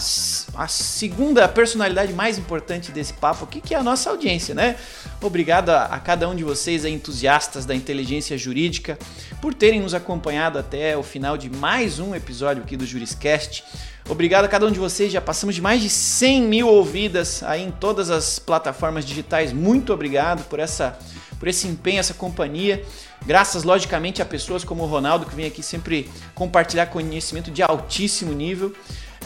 à 0.56 0.68
segunda 0.68 1.48
personalidade 1.48 2.14
mais 2.14 2.38
importante 2.38 2.92
desse 2.92 3.14
papo 3.14 3.46
aqui, 3.46 3.62
que 3.62 3.74
é 3.74 3.78
a 3.78 3.84
nossa 3.84 4.10
audiência, 4.10 4.54
né? 4.54 4.76
Obrigado 5.22 5.70
a, 5.70 5.86
a 5.86 6.00
cada 6.00 6.28
um 6.28 6.36
de 6.36 6.44
vocês, 6.44 6.84
entusiastas 6.84 7.66
da 7.66 7.74
inteligência 7.74 8.38
jurídica, 8.38 9.00
por 9.42 9.54
terem 9.54 9.80
nos 9.80 9.94
acompanhado 9.94 10.60
até 10.60 10.98
o 10.98 11.04
final 11.04 11.38
de 11.38 11.50
mais 11.50 12.00
um 12.00 12.14
episódio 12.14 12.62
aqui 12.64 12.76
do 12.76 12.86
Juriscast. 12.86 13.64
Obrigado 14.10 14.46
a 14.46 14.48
cada 14.48 14.66
um 14.66 14.72
de 14.72 14.80
vocês, 14.80 15.12
já 15.12 15.22
passamos 15.22 15.54
de 15.54 15.62
mais 15.62 15.80
de 15.82 15.88
100 15.88 16.42
mil 16.42 16.68
ouvidas 16.68 17.44
aí 17.44 17.62
em 17.62 17.70
todas 17.70 18.10
as 18.10 18.40
plataformas 18.40 19.06
digitais. 19.06 19.54
Muito 19.54 19.94
obrigado 19.94 20.44
por 20.46 20.60
essa 20.60 20.98
por 21.38 21.48
esse 21.48 21.68
empenho, 21.68 22.00
essa 22.00 22.16
companhia. 22.16 22.84
Graças, 23.26 23.64
logicamente, 23.64 24.20
a 24.20 24.26
pessoas 24.26 24.64
como 24.64 24.84
o 24.84 24.88
Ronaldo, 24.88 25.28
que 25.28 25.36
vem 25.36 25.46
aqui 25.46 25.62
sempre 25.62 26.10
compartilhar 26.34 26.88
conhecimento 26.88 27.52
de 27.52 27.62
altíssimo 27.62 28.34
nível. 28.34 28.74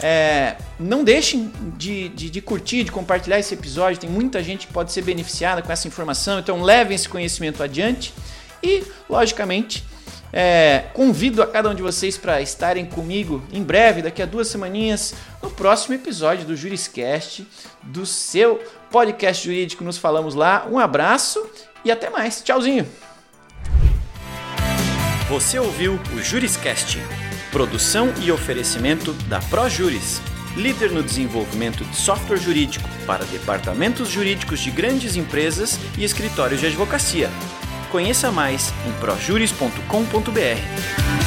É, 0.02 0.56
não 0.78 1.02
deixem 1.02 1.50
de, 1.76 2.10
de, 2.10 2.28
de, 2.28 2.40
curtir, 2.42 2.84
de 2.84 2.92
compartilhar 2.92 3.38
esse 3.38 3.54
episódio. 3.54 3.98
Tem 3.98 4.10
muita 4.10 4.42
gente 4.42 4.66
que 4.66 4.72
pode 4.72 4.92
ser 4.92 5.02
beneficiada 5.02 5.62
com 5.62 5.72
essa 5.72 5.88
informação, 5.88 6.38
então 6.38 6.62
levem 6.62 6.94
esse 6.94 7.08
conhecimento 7.08 7.62
adiante. 7.62 8.12
E, 8.62 8.84
logicamente, 9.08 9.82
é, 10.36 10.86
convido 10.92 11.40
a 11.40 11.46
cada 11.46 11.70
um 11.70 11.74
de 11.76 11.80
vocês 11.80 12.18
para 12.18 12.42
estarem 12.42 12.84
comigo 12.84 13.40
em 13.52 13.62
breve, 13.62 14.02
daqui 14.02 14.20
a 14.20 14.26
duas 14.26 14.48
semaninhas, 14.48 15.14
no 15.40 15.48
próximo 15.48 15.94
episódio 15.94 16.44
do 16.44 16.56
Juriscast, 16.56 17.46
do 17.80 18.04
seu 18.04 18.60
podcast 18.90 19.44
jurídico. 19.44 19.84
Nos 19.84 19.96
falamos 19.96 20.34
lá. 20.34 20.66
Um 20.68 20.76
abraço 20.76 21.40
e 21.84 21.92
até 21.92 22.10
mais. 22.10 22.42
Tchauzinho! 22.42 22.84
Você 25.28 25.56
ouviu 25.56 26.00
o 26.12 26.20
Juriscast, 26.20 26.98
produção 27.52 28.12
e 28.20 28.32
oferecimento 28.32 29.12
da 29.28 29.38
ProJuris, 29.38 30.20
líder 30.56 30.90
no 30.90 31.02
desenvolvimento 31.02 31.84
de 31.84 31.96
software 31.96 32.38
jurídico 32.38 32.88
para 33.06 33.24
departamentos 33.26 34.08
jurídicos 34.08 34.58
de 34.58 34.72
grandes 34.72 35.14
empresas 35.14 35.78
e 35.96 36.02
escritórios 36.02 36.60
de 36.60 36.66
advocacia. 36.66 37.30
Conheça 37.94 38.32
mais 38.32 38.74
em 38.88 38.92
projuris.com.br. 38.98 41.23